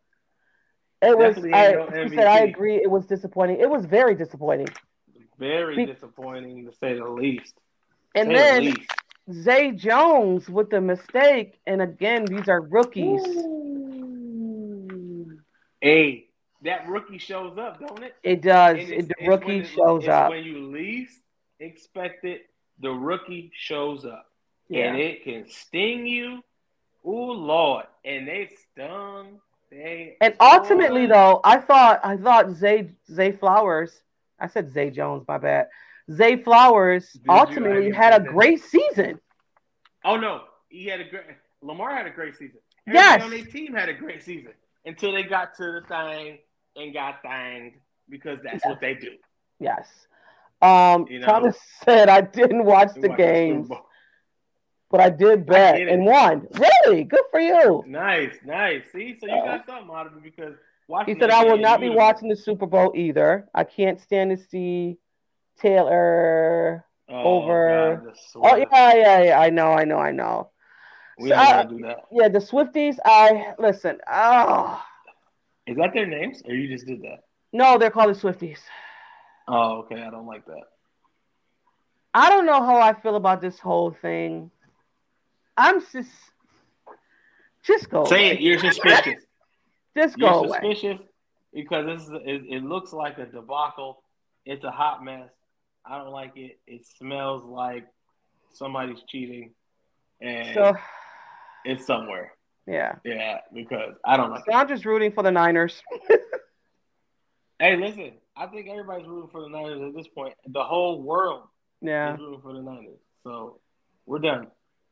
[1.01, 1.37] It was.
[1.37, 2.75] I, no said, I agree.
[2.75, 3.59] It was disappointing.
[3.59, 4.69] It was very disappointing.
[5.39, 7.55] Very Be- disappointing to say the least.
[8.13, 8.91] And Say the then least.
[9.31, 11.59] Zay Jones with the mistake.
[11.65, 13.23] And again, these are rookies.
[15.81, 16.27] Hey,
[16.63, 18.15] that rookie shows up, don't it?
[18.21, 18.77] It does.
[18.77, 20.29] It, the rookie it- shows up.
[20.29, 21.19] When you least
[21.59, 22.47] expect it,
[22.79, 24.27] the rookie shows up.
[24.69, 24.93] Yeah.
[24.93, 26.43] And it can sting you.
[27.03, 27.85] Oh Lord.
[28.05, 29.39] And they stung.
[29.71, 31.13] They And ultimately, Boy.
[31.13, 34.03] though, I thought I thought Zay Zay Flowers.
[34.39, 35.23] I said Zay Jones.
[35.27, 35.67] My bad.
[36.11, 37.21] Zay Flowers you?
[37.31, 38.33] Ultimately didn't had say a that.
[38.33, 39.19] great season.
[40.03, 41.23] Oh no, he had a great
[41.61, 42.59] Lamar had a great season.
[42.85, 43.21] Yes.
[43.23, 44.51] On their team had a great season
[44.85, 46.39] until they got to the thing
[46.75, 47.77] and got thanged
[48.09, 49.11] because that's what they do.
[49.59, 49.87] Yes.
[50.61, 51.27] Um, You know.
[51.27, 53.85] Thomas said I didn't watch the watch games, Bowl.
[54.91, 55.87] But I did bet it.
[55.87, 56.47] and won.
[56.85, 57.03] Really?
[57.05, 57.83] Good for you.
[57.87, 58.83] Nice, nice.
[58.91, 60.55] See, so you Uh, got something out of it because
[61.05, 63.47] He said I will not be watching the Super Bowl either.
[63.55, 64.97] I can't stand to see
[65.57, 66.85] Taylor.
[67.07, 69.39] Oh, over- God, Oh yeah, yeah, yeah.
[69.39, 70.49] I know, I know, I know.
[71.17, 71.97] We So, I- gonna do that.
[72.11, 72.97] Yeah, the Swifties.
[73.05, 73.99] I listen.
[74.11, 74.83] Oh,
[75.67, 77.19] Is that their names, or you just did that?
[77.53, 78.59] No, they're called the Swifties.
[79.47, 80.01] Oh, okay.
[80.01, 80.63] I don't like that.
[82.13, 84.51] I don't know how I feel about this whole thing.
[85.61, 86.09] I'm just
[87.63, 88.31] just go Say away.
[88.33, 88.41] it.
[88.41, 89.23] You're suspicious.
[89.95, 90.59] Just go You're away.
[90.73, 90.99] suspicious
[91.53, 94.01] because this is it, it looks like a debacle.
[94.45, 95.29] It's a hot mess.
[95.85, 96.59] I don't like it.
[96.65, 97.85] It smells like
[98.53, 99.51] somebody's cheating,
[100.21, 100.73] and So
[101.65, 102.31] it's somewhere.
[102.67, 102.95] yeah.
[103.03, 104.55] Yeah, because I don't like So it.
[104.55, 105.81] I'm just rooting for the Niners.
[107.59, 108.13] Hey, listen.
[108.35, 110.33] I think everybody's rooting for the Niners at this point.
[110.47, 111.43] The whole world
[111.81, 112.13] Yeah.
[112.15, 112.97] is rooting for the Niners.
[113.23, 113.59] So
[114.07, 114.47] we're done.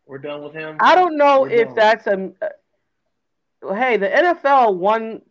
[0.09, 0.75] We're done with him.
[0.79, 1.75] I don't know We're if done.
[1.75, 2.31] that's a.
[2.41, 5.21] uh, hey, the NFL one,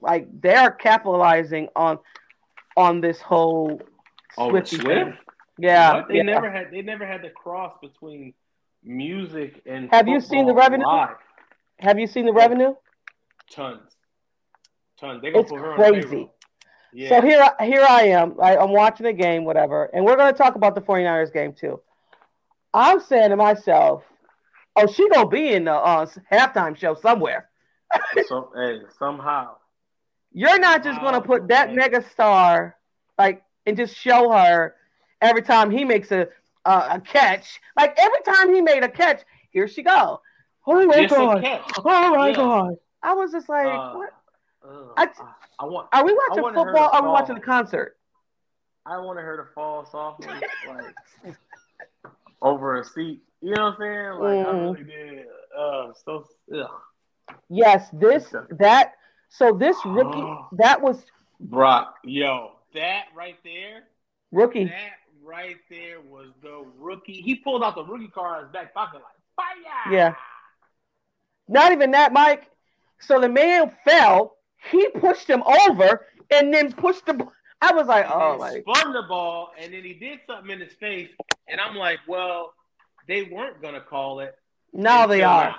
[0.00, 2.00] Like they are capitalizing on
[2.76, 3.80] on this whole
[4.36, 4.72] Oh, Swift?
[5.56, 6.08] Yeah, What?
[6.08, 6.22] They yeah.
[6.24, 6.72] never had.
[6.72, 8.34] They never had the cross between
[8.82, 9.88] music and.
[9.92, 10.84] Have you seen the revenue?
[10.84, 11.16] live.
[11.78, 12.74] Have you seen the revenue?
[13.52, 13.80] Tons,
[14.98, 15.22] tons.
[15.22, 16.28] They It's put her on crazy.
[16.92, 17.08] Yeah.
[17.10, 18.34] So here, I- here I am.
[18.42, 21.52] I, I'm watching the game, whatever, and we're going to talk about the 49ers game
[21.52, 21.80] too.
[22.74, 24.04] I'm saying to myself,
[24.76, 27.48] "Oh, she gonna be in the uh, halftime show somewhere.
[28.26, 29.56] so, hey, somehow.
[30.32, 32.76] You're not just gonna put that mega star
[33.16, 34.74] like and just show her
[35.22, 36.28] every time he makes a
[36.64, 37.60] uh, a catch.
[37.76, 40.20] Like every time he made a catch, here she go.
[40.66, 41.44] Oh my god!
[41.84, 42.36] Oh my Yeah.
[42.36, 42.74] god!
[43.02, 44.10] I was just like, Uh, what?
[44.68, 44.92] Ugh.
[44.96, 45.08] I-
[45.60, 45.88] I want.
[45.92, 46.88] Are we watching wanted her to football?
[46.90, 47.96] Or are we watching the concert?
[48.86, 50.28] I wanted her to fall softly,
[50.66, 50.94] like
[52.42, 53.20] over a seat.
[53.40, 54.20] You know what I'm saying?
[54.20, 54.72] Like I Mhm.
[54.74, 55.26] really did.
[55.56, 56.70] Uh, so ugh.
[57.48, 58.94] Yes, this that.
[59.30, 61.04] So this rookie that was
[61.40, 63.84] Brock, yo, that right there,
[64.32, 64.64] rookie.
[64.64, 67.20] that right there was the rookie.
[67.20, 69.04] He pulled out the rookie card in his back pocket, like
[69.36, 69.92] fire.
[69.92, 70.14] Yeah.
[71.48, 72.50] Not even that, Mike.
[73.00, 74.36] So the man fell.
[74.70, 77.26] He pushed him over and then pushed the.
[77.60, 78.60] I was like, oh my.
[78.60, 81.10] spun the ball, and then he did something in his face,
[81.48, 82.54] and I'm like, well,
[83.08, 84.36] they weren't gonna call it.
[84.72, 85.56] Now they are.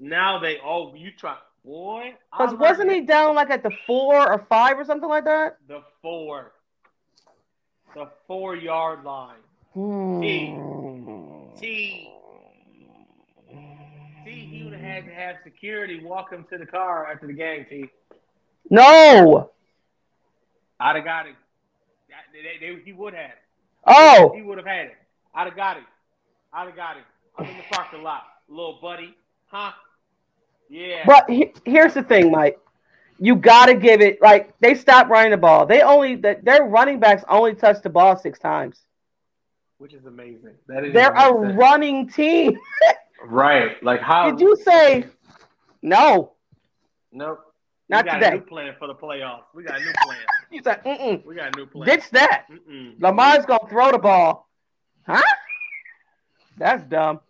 [0.00, 0.38] now.
[0.38, 0.58] They.
[0.64, 2.14] Oh, you try, boy.
[2.32, 5.58] Because wasn't he down like at the four or five or something like that?
[5.68, 6.52] the four,
[7.94, 9.36] the four yard line?
[9.74, 10.20] Hmm.
[10.20, 10.56] T.
[11.60, 12.10] T.
[14.24, 17.64] He would have had to have security walk him to the car after the game.
[17.68, 17.88] T.
[18.70, 19.50] No.
[20.80, 21.34] I'd have got it.
[22.08, 23.32] That- they- they- he would have.
[23.86, 24.96] Oh, He would have had it.
[25.34, 25.84] I'd have got it.
[26.52, 27.04] I'd have got him.
[27.38, 29.14] I'm in the parking lot, little buddy.
[29.46, 29.72] Huh?
[30.68, 31.04] Yeah.
[31.06, 32.58] but he, here's the thing, Mike.
[33.18, 35.64] You got to give it like they stopped running the ball.
[35.66, 38.80] They only that their running backs only touched the ball six times.
[39.78, 40.54] Which is amazing.
[40.66, 41.56] That is They're a amazing.
[41.56, 42.58] running team.
[43.24, 43.82] right.
[43.82, 44.30] Like how?
[44.30, 45.06] Did you say
[45.82, 46.32] no?
[47.12, 47.40] Nope.
[47.88, 48.28] Not we got today.
[48.28, 49.44] a new plan for the playoffs.
[49.54, 50.18] We got a new plan.
[50.50, 51.24] You like, mm-mm.
[51.24, 51.86] We got a new plan.
[51.88, 52.46] Ditch that.
[52.50, 53.00] Mm-mm.
[53.00, 54.48] Lamar's gonna throw the ball.
[55.06, 55.22] Huh?
[56.56, 57.20] That's dumb.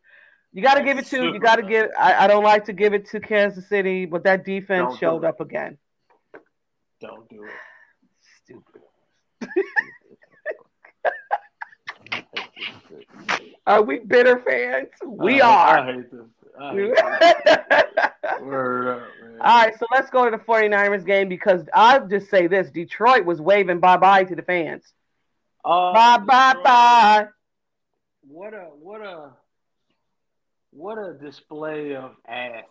[0.52, 1.24] You got to give it to.
[1.24, 1.90] You got to give.
[1.98, 5.24] I, I don't like to give it to Kansas City, but that defense Don't showed
[5.24, 5.78] up again.
[7.00, 7.50] Don't do it.
[8.42, 8.82] Stupid.
[13.66, 14.88] Are we bitter fans?
[15.06, 15.78] We uh, I- are.
[15.78, 16.20] I hate this.
[16.60, 16.74] I.
[18.42, 19.40] Word up, man.
[19.40, 23.24] All right, so let's go to the 49ers game because I'll just say this Detroit
[23.24, 24.84] was waving bye bye to the fans.
[25.64, 26.64] Uh, oh, Bye bye Detroit.
[26.64, 27.26] bye.
[28.26, 29.30] What a what a
[30.70, 32.64] what a display of ass.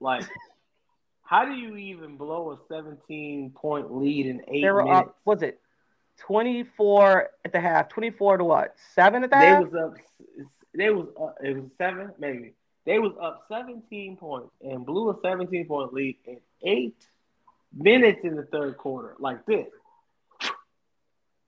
[0.00, 0.24] Like
[1.24, 5.08] how do you even blow a 17 point lead in eight They were minutes?
[5.08, 5.60] up, was it
[6.18, 7.88] 24 at the half?
[7.88, 8.74] 24 to what?
[8.94, 9.64] Seven at the They half?
[9.64, 9.94] was up.
[10.74, 11.36] They was up.
[11.42, 12.54] It was seven, maybe.
[12.84, 16.96] They was up 17 points and blew a 17 point lead in eight
[17.74, 19.66] minutes in the third quarter, like this.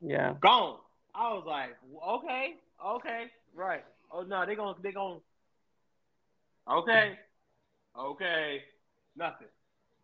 [0.01, 0.35] yeah.
[0.41, 0.79] Gone.
[1.15, 1.77] I was like,
[2.09, 2.55] okay,
[2.85, 3.25] okay,
[3.55, 3.85] right.
[4.11, 5.19] Oh no, they gonna they gonna.
[6.71, 7.19] Okay,
[7.99, 8.63] okay,
[9.17, 9.47] nothing.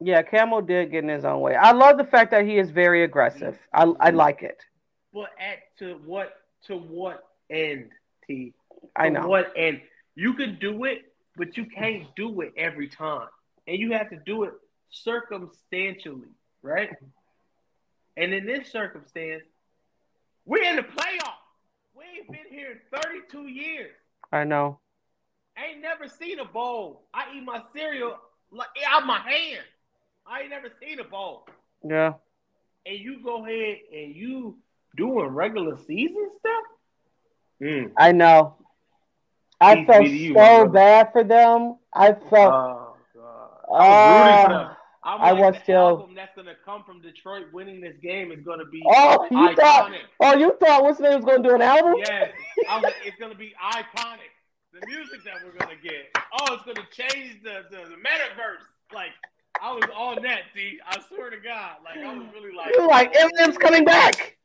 [0.01, 1.55] Yeah, Campbell did get in his own way.
[1.55, 3.59] I love the fact that he is very aggressive.
[3.73, 4.17] I, I mm-hmm.
[4.17, 4.63] like it.
[5.13, 6.33] But at to what
[6.67, 7.91] to what end,
[8.27, 8.55] T?
[8.97, 9.29] I To know.
[9.29, 9.81] what end?
[10.15, 13.29] You can do it, but you can't do it every time,
[13.67, 14.53] and you have to do it
[14.91, 16.29] circumstantially,
[16.63, 16.91] right?
[18.17, 19.45] And in this circumstance,
[20.45, 21.35] we're in the playoffs.
[21.95, 23.93] We ain't been here 32 years.
[24.33, 24.81] I know.
[25.57, 27.07] I ain't never seen a bowl.
[27.13, 28.17] I eat my cereal
[28.51, 29.65] like out my hand.
[30.27, 31.47] I ain't never seen a bowl.
[31.85, 32.15] Yeah.
[32.87, 34.59] And you go ahead and you
[34.97, 36.65] doing regular season stuff?
[37.63, 37.93] Mm.
[37.97, 38.57] I know.
[39.61, 41.77] I felt you, so bad for them.
[41.95, 42.53] I felt.
[42.53, 43.49] Oh god.
[43.73, 44.77] I was rooting for Uh, them.
[45.03, 48.41] I'm I like, was still- album that's gonna come from Detroit winning this game is
[48.45, 49.57] gonna be Oh, you iconic.
[49.57, 49.93] thought?
[50.21, 51.95] Oh, you thought what's name was going to do an album?
[51.99, 52.33] Yes,
[52.69, 54.29] like, it's gonna be iconic.
[54.73, 56.15] The music that we're gonna get.
[56.41, 58.65] Oh, it's gonna change the the, the metaverse.
[58.95, 59.11] Like
[59.63, 60.79] I was on that, D.
[60.87, 61.77] I swear to God.
[61.85, 64.37] Like I was really like, You're like Eminem's coming back.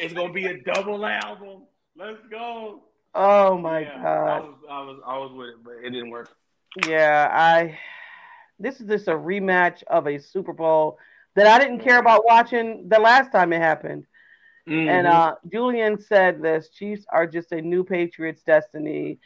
[0.00, 1.62] it's gonna be a double album.
[1.96, 2.82] Let's go.
[3.14, 4.42] Oh my Yeah, I god.
[4.42, 6.30] was I was I was with it, but it didn't work.
[6.86, 7.78] Yeah, I.
[8.58, 10.98] This is just a rematch of a Super Bowl
[11.34, 14.06] that I didn't care about watching the last time it happened.
[14.66, 15.10] And Mhm.
[15.10, 19.18] uh, Julian said this: Chiefs are just a new Patriots' destiny.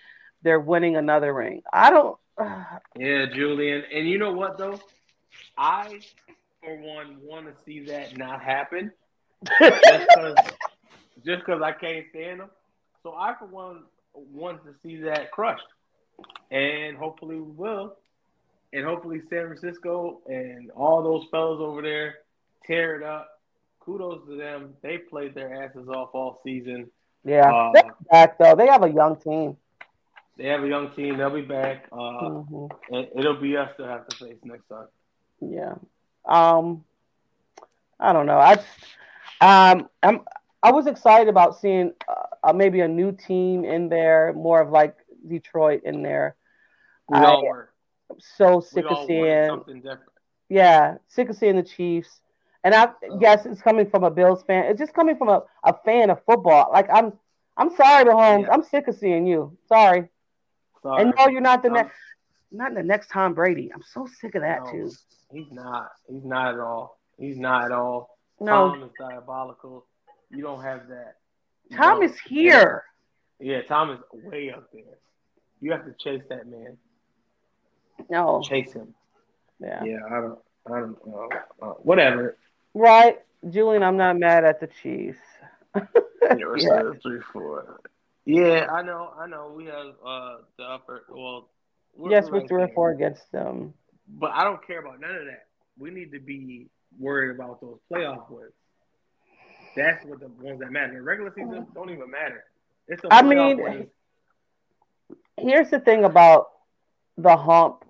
[0.42, 1.62] They're winning another ring.
[1.72, 2.16] I don't.
[2.98, 3.84] Yeah, Julian.
[3.92, 4.80] And you know what though?
[5.58, 6.00] I,
[6.62, 8.90] for one, want to see that not happen.
[11.24, 12.50] Just because I can't stand them.
[13.06, 13.84] So I, for one,
[14.14, 15.62] want to see that crushed.
[16.50, 17.94] And hopefully we will.
[18.72, 22.16] And hopefully San Francisco and all those fellas over there
[22.66, 23.28] tear it up.
[23.78, 24.74] Kudos to them.
[24.82, 26.90] They played their asses off all season.
[27.24, 28.56] yeah, Uh, they're back though.
[28.56, 29.56] They have a young team.
[30.36, 31.16] They have a young team.
[31.16, 31.86] They'll be back.
[31.92, 32.70] Uh, Mhm.
[32.90, 34.88] and it'll be us to have to face next time.
[35.40, 35.76] Yeah.
[36.24, 36.84] Um,
[38.00, 38.40] I don't know.
[38.40, 38.54] I
[39.40, 40.22] um, I'm
[40.64, 44.70] I was excited about seeing uh, Uh, maybe a new team in there, more of
[44.70, 44.94] like
[45.26, 46.36] Detroit in there.
[47.08, 47.70] We I- all were.
[48.08, 50.12] I'm so sick all of seeing, something different.
[50.48, 52.20] yeah, sick of seeing the Chiefs.
[52.62, 54.66] And I yes, it's coming from a Bills fan.
[54.66, 56.70] It's just coming from a, a fan of football.
[56.72, 57.12] Like I'm,
[57.56, 58.42] I'm sorry, Mahomes.
[58.42, 58.52] Yeah.
[58.52, 59.56] I'm sick of seeing you.
[59.68, 60.08] Sorry.
[60.82, 61.02] Sorry.
[61.02, 61.96] And no, you're not the next,
[62.52, 63.72] not the next Tom Brady.
[63.74, 64.70] I'm so sick of that No.
[64.70, 64.92] too.
[65.32, 65.90] He's not.
[66.08, 67.00] He's not at all.
[67.18, 68.18] He's not at all.
[68.38, 69.86] No, Tom is diabolical.
[70.30, 71.16] You don't have that.
[71.70, 72.10] You Tom don't.
[72.10, 72.84] is here.
[73.40, 74.82] Yeah, Tom is way up there.
[75.60, 76.76] You have to chase that man.
[78.10, 78.94] No, Chase him.
[79.58, 79.82] yeah.
[79.84, 80.38] Yeah, I don't.
[80.66, 81.28] I don't know.
[81.62, 82.36] Uh, whatever.
[82.74, 83.82] Right, Julian.
[83.82, 85.18] I'm not mad at the Chiefs.
[86.28, 86.90] Yeah.
[87.02, 87.78] three four.
[88.24, 89.12] Yeah, I know.
[89.16, 89.52] I know.
[89.56, 91.04] We have uh the upper.
[91.08, 91.48] Well,
[92.10, 93.72] yes, we're three or four against them.
[94.08, 95.46] But I don't care about none of that.
[95.78, 96.66] We need to be
[96.98, 98.50] worried about those playoff wins.
[99.76, 100.94] That's what the ones that matter.
[100.94, 102.44] The regular season don't even matter.
[102.88, 103.88] It's I mean, wins.
[105.38, 106.48] Here's the thing about
[107.18, 107.84] the hump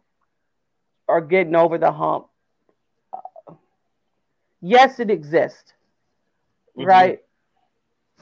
[1.07, 2.27] or getting over the hump.
[3.13, 3.55] Uh,
[4.61, 5.75] Yes, it exists,
[6.77, 6.87] Mhm.
[6.87, 7.23] right?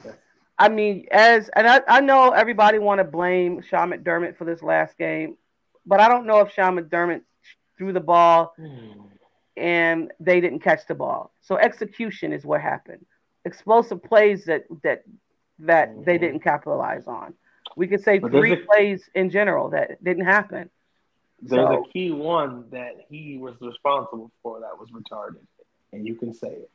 [0.03, 0.15] Yes.
[0.59, 4.61] I mean, as and I, I know everybody want to blame Sean McDermott for this
[4.61, 5.37] last game,
[5.85, 7.21] but I don't know if Sean McDermott
[7.77, 8.53] threw the ball
[9.57, 11.33] and they didn't catch the ball.
[11.41, 13.05] So execution is what happened.
[13.45, 15.03] Explosive plays that that
[15.59, 16.21] that they Mhm.
[16.21, 17.33] didn't capitalize on.
[17.77, 20.69] We could say But three a- plays in general that didn't happen.
[21.41, 25.45] There's So- a key one that he was responsible for that was retarded,
[25.93, 26.69] and you can say it.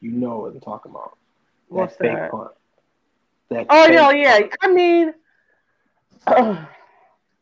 [0.00, 1.16] You know what I'm talking about.
[1.68, 2.30] What's that fake that?
[2.30, 2.50] punt.
[3.48, 4.40] That Oh no, yeah.
[4.40, 4.56] punt.
[4.60, 5.14] I mean,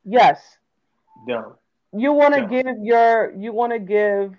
[0.05, 0.59] yes,
[1.27, 1.57] Dumb.
[1.93, 4.35] you want to give your you want to give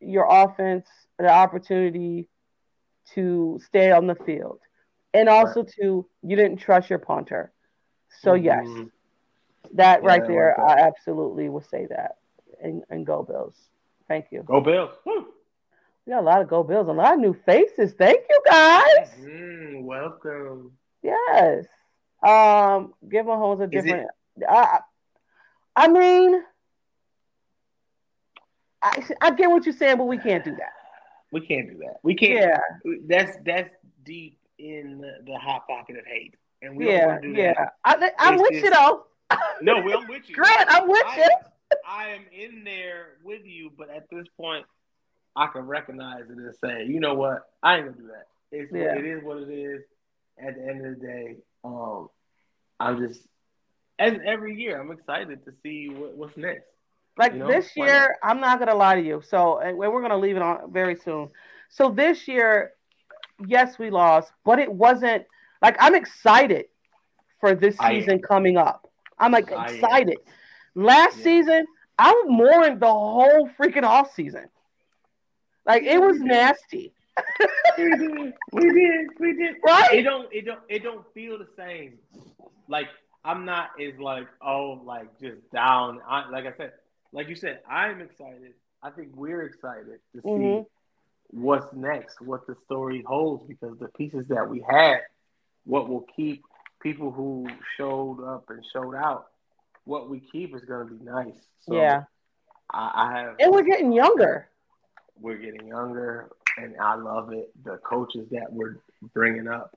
[0.00, 0.86] your offense
[1.18, 2.28] the opportunity
[3.14, 4.60] to stay on the field,
[5.14, 7.52] and also to you didn't trust your punter.
[8.22, 8.90] So yes, Mhm.
[9.72, 10.78] that Yeah, right I there, like that.
[10.78, 12.16] I absolutely would say that.
[12.62, 13.56] And and go Bills.
[14.08, 14.42] Thank you.
[14.42, 14.90] Go Bills.
[15.06, 15.26] Woo.
[16.06, 17.92] We got a lot of go Bills, a lot of new faces.
[17.94, 19.10] Thank you guys.
[19.20, 20.76] Mm, welcome.
[21.02, 21.66] Yes.
[22.22, 24.10] Um, give Mahomes a Is it- different.
[24.48, 24.80] I,
[25.76, 26.42] I mean,
[28.82, 30.72] I, I get what you're saying, but we can't do that.
[31.32, 31.96] We can't do that.
[32.02, 32.32] We can't.
[32.34, 32.58] Yeah,
[33.06, 33.70] That's that's
[34.04, 37.54] deep in the, hot pocket of hate, and we don't yeah, want to do yeah.
[37.54, 37.74] that.
[37.84, 39.04] I, I'm It's with you though.
[39.62, 40.34] No, we, I'm with you.
[40.34, 41.30] Grant, I'm with I, you.
[41.86, 44.66] I am in there with you, but at this point,
[45.36, 48.26] I can recognize it and say, you know what, I ain't gonna do that.
[48.50, 48.98] It's Yeah.
[48.98, 49.82] it is what it is.
[50.38, 52.08] At the end of the day, um,
[52.80, 53.20] I'm just
[53.98, 56.64] as every year, I'm excited to see what, what's next.
[57.16, 59.22] Like You know, this year, I'm not gonna lie to you.
[59.26, 61.28] So, and we're gonna leave it on very soon.
[61.68, 62.72] So this year,
[63.46, 65.24] yes, we lost, but it wasn't
[65.62, 66.66] like I'm excited
[67.40, 68.88] for this season coming up.
[69.18, 69.74] I'm like I am.
[69.74, 70.18] excited.
[70.74, 71.24] Last Yeah.
[71.24, 71.66] season,
[71.98, 74.48] I was mourning the whole freaking off season.
[75.66, 76.94] Like it was nasty,
[77.78, 79.56] we did, we did, we did.
[79.92, 81.98] It don't, it don't, it don't feel the same.
[82.68, 82.88] Like
[83.24, 86.00] I'm not as like oh like just down.
[86.08, 86.72] I, like I said,
[87.12, 88.54] like you said, I'm excited.
[88.82, 90.66] I think we're excited to see Mhm.
[91.30, 95.00] what's next, what the story holds, because the pieces that we had,
[95.64, 96.42] what will keep
[96.80, 97.46] people who
[97.76, 99.26] showed up and showed out,
[99.84, 101.34] what we keep is going to be nice.
[101.60, 102.04] So yeah,
[102.70, 103.36] I, I have.
[103.38, 104.48] and we're getting younger.
[105.20, 107.50] we're getting younger, and I love it.
[107.64, 108.78] The coaches that we're
[109.12, 109.76] bringing up,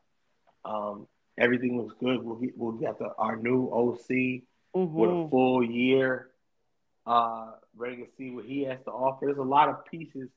[0.63, 1.05] um,
[1.38, 2.23] everything was good.
[2.23, 4.93] We'll get, we'll get the, our new OC Mhm.
[4.93, 6.29] with a full year,
[7.05, 9.25] uh, ready to see what he has to offer.
[9.25, 10.29] There's a lot of pieces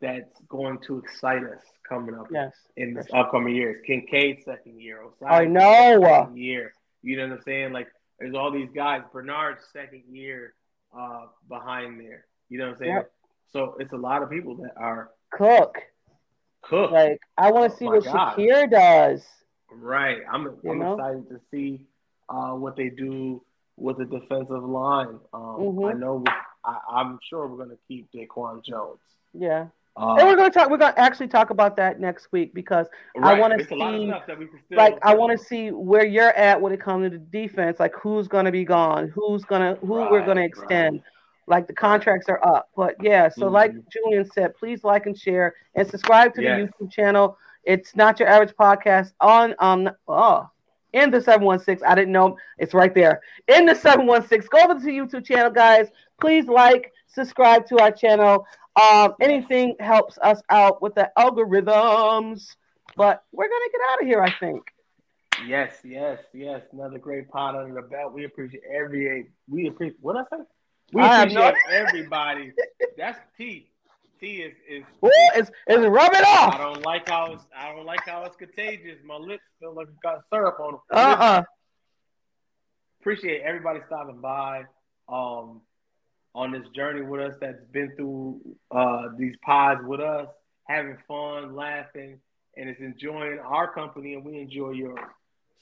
[0.00, 2.52] that's going to excite us coming up Yes.
[2.76, 3.82] in this upcoming years.
[3.86, 6.00] Kincaid second year, Osai I know.
[6.02, 6.72] second year.
[7.02, 7.72] You know what I'm saying?
[7.72, 7.88] Like
[8.18, 9.02] there's all these guys.
[9.12, 10.54] Bernard's second year
[10.98, 12.24] uh, behind there.
[12.48, 12.94] You know what I'm saying?
[12.94, 13.12] Yep.
[13.52, 15.76] So it's a lot of people that are Cook.
[16.62, 16.90] Cook.
[16.90, 18.36] Like I want Oh to see my what God.
[18.36, 19.24] Shakir does.
[19.70, 20.18] Right.
[20.30, 20.92] I'm You I'm know?
[20.94, 21.86] excited to see
[22.28, 23.42] uh, what they do
[23.80, 25.18] with the defensive line.
[25.32, 25.90] Um, Mhm.
[25.90, 26.24] I know.
[26.64, 29.00] I, I'm sure we're going to keep Daquan Jones.
[29.32, 29.66] Yeah.
[29.96, 30.70] Uh, and we're gonna talk.
[30.70, 32.86] We're gonna actually talk about that next week because
[33.20, 35.44] I There's a lot of see, stuff that we can still like I want to
[35.44, 37.80] see where you're at when it comes to the defense.
[37.80, 40.48] Like who's gonna be gone, who's gonna who we're gonna right.
[40.48, 41.02] extend.
[41.48, 43.28] Like the contracts are up, but yeah.
[43.28, 43.84] So like Mhm.
[43.90, 46.70] Julian said, please like and share and subscribe to Yes.
[46.78, 47.36] the YouTube channel.
[47.64, 50.48] It's not your average podcast on um oh
[50.92, 51.82] in the seven one six.
[51.86, 54.48] I didn't know it's right there in the seven one six.
[54.48, 55.88] Go over to the YouTube channel, guys.
[56.20, 58.46] Please like, subscribe to our channel.
[58.80, 62.56] Um, anything helps us out with the algorithms.
[62.96, 64.62] But we're gonna get out of here, I think.
[65.46, 66.62] Yes, yes, yes.
[66.72, 68.12] Another great pot under the belt.
[68.12, 69.26] We appreciate every.
[69.48, 70.42] We appreciate what I say.
[70.92, 72.52] We I have no- appreciate everybody.
[72.98, 73.69] That's T.
[74.20, 74.84] T is is.
[75.04, 76.58] Ooh, it's it's rub it I off.
[76.58, 77.44] don't like how it's.
[77.56, 78.98] I don't like how it's contagious.
[79.04, 80.80] My lips feel like it got syrup on them.
[80.90, 81.42] Uh uh
[83.00, 84.64] Appreciate everybody stopping by.
[85.08, 85.62] Um,
[86.32, 88.40] on this journey with us that's been through
[88.70, 90.28] uh these pods with us,
[90.64, 92.20] having fun, laughing,
[92.56, 94.98] and it's enjoying our company, and we enjoy yours.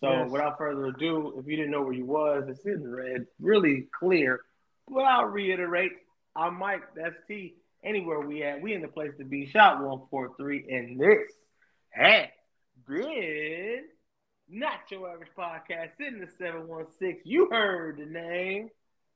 [0.01, 0.31] So Yes.
[0.31, 4.41] without further ado, if you didn't know where you was, it's in red, really clear.
[4.89, 5.93] But I'll reiterate,
[6.37, 7.55] I'm Mike, that's T.
[7.85, 9.47] Anywhere we at, we in the place to be.
[9.47, 11.33] Shot 143, and this
[11.93, 12.29] has
[12.87, 13.85] been
[14.49, 17.21] not your average podcast in the 716.
[17.25, 18.71] You heard the name.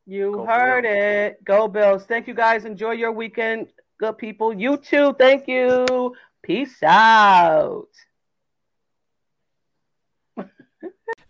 [0.07, 0.95] You Go heard Bills.
[0.95, 1.45] it.
[1.45, 2.05] Go Bills.
[2.05, 2.65] Thank you guys.
[2.65, 3.69] Enjoy your weekend.
[3.99, 4.53] Good people.
[4.53, 5.15] You too.
[5.19, 6.15] Thank you.
[6.43, 7.89] Peace out.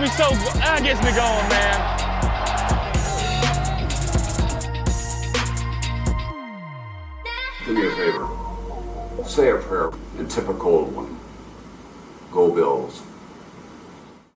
[0.00, 0.30] me so,
[0.60, 1.98] that gets me going, man.
[7.66, 8.28] Do me a favor.
[9.28, 9.90] Say a prayer
[10.48, 11.18] a cold one.
[12.30, 13.02] Go Bills.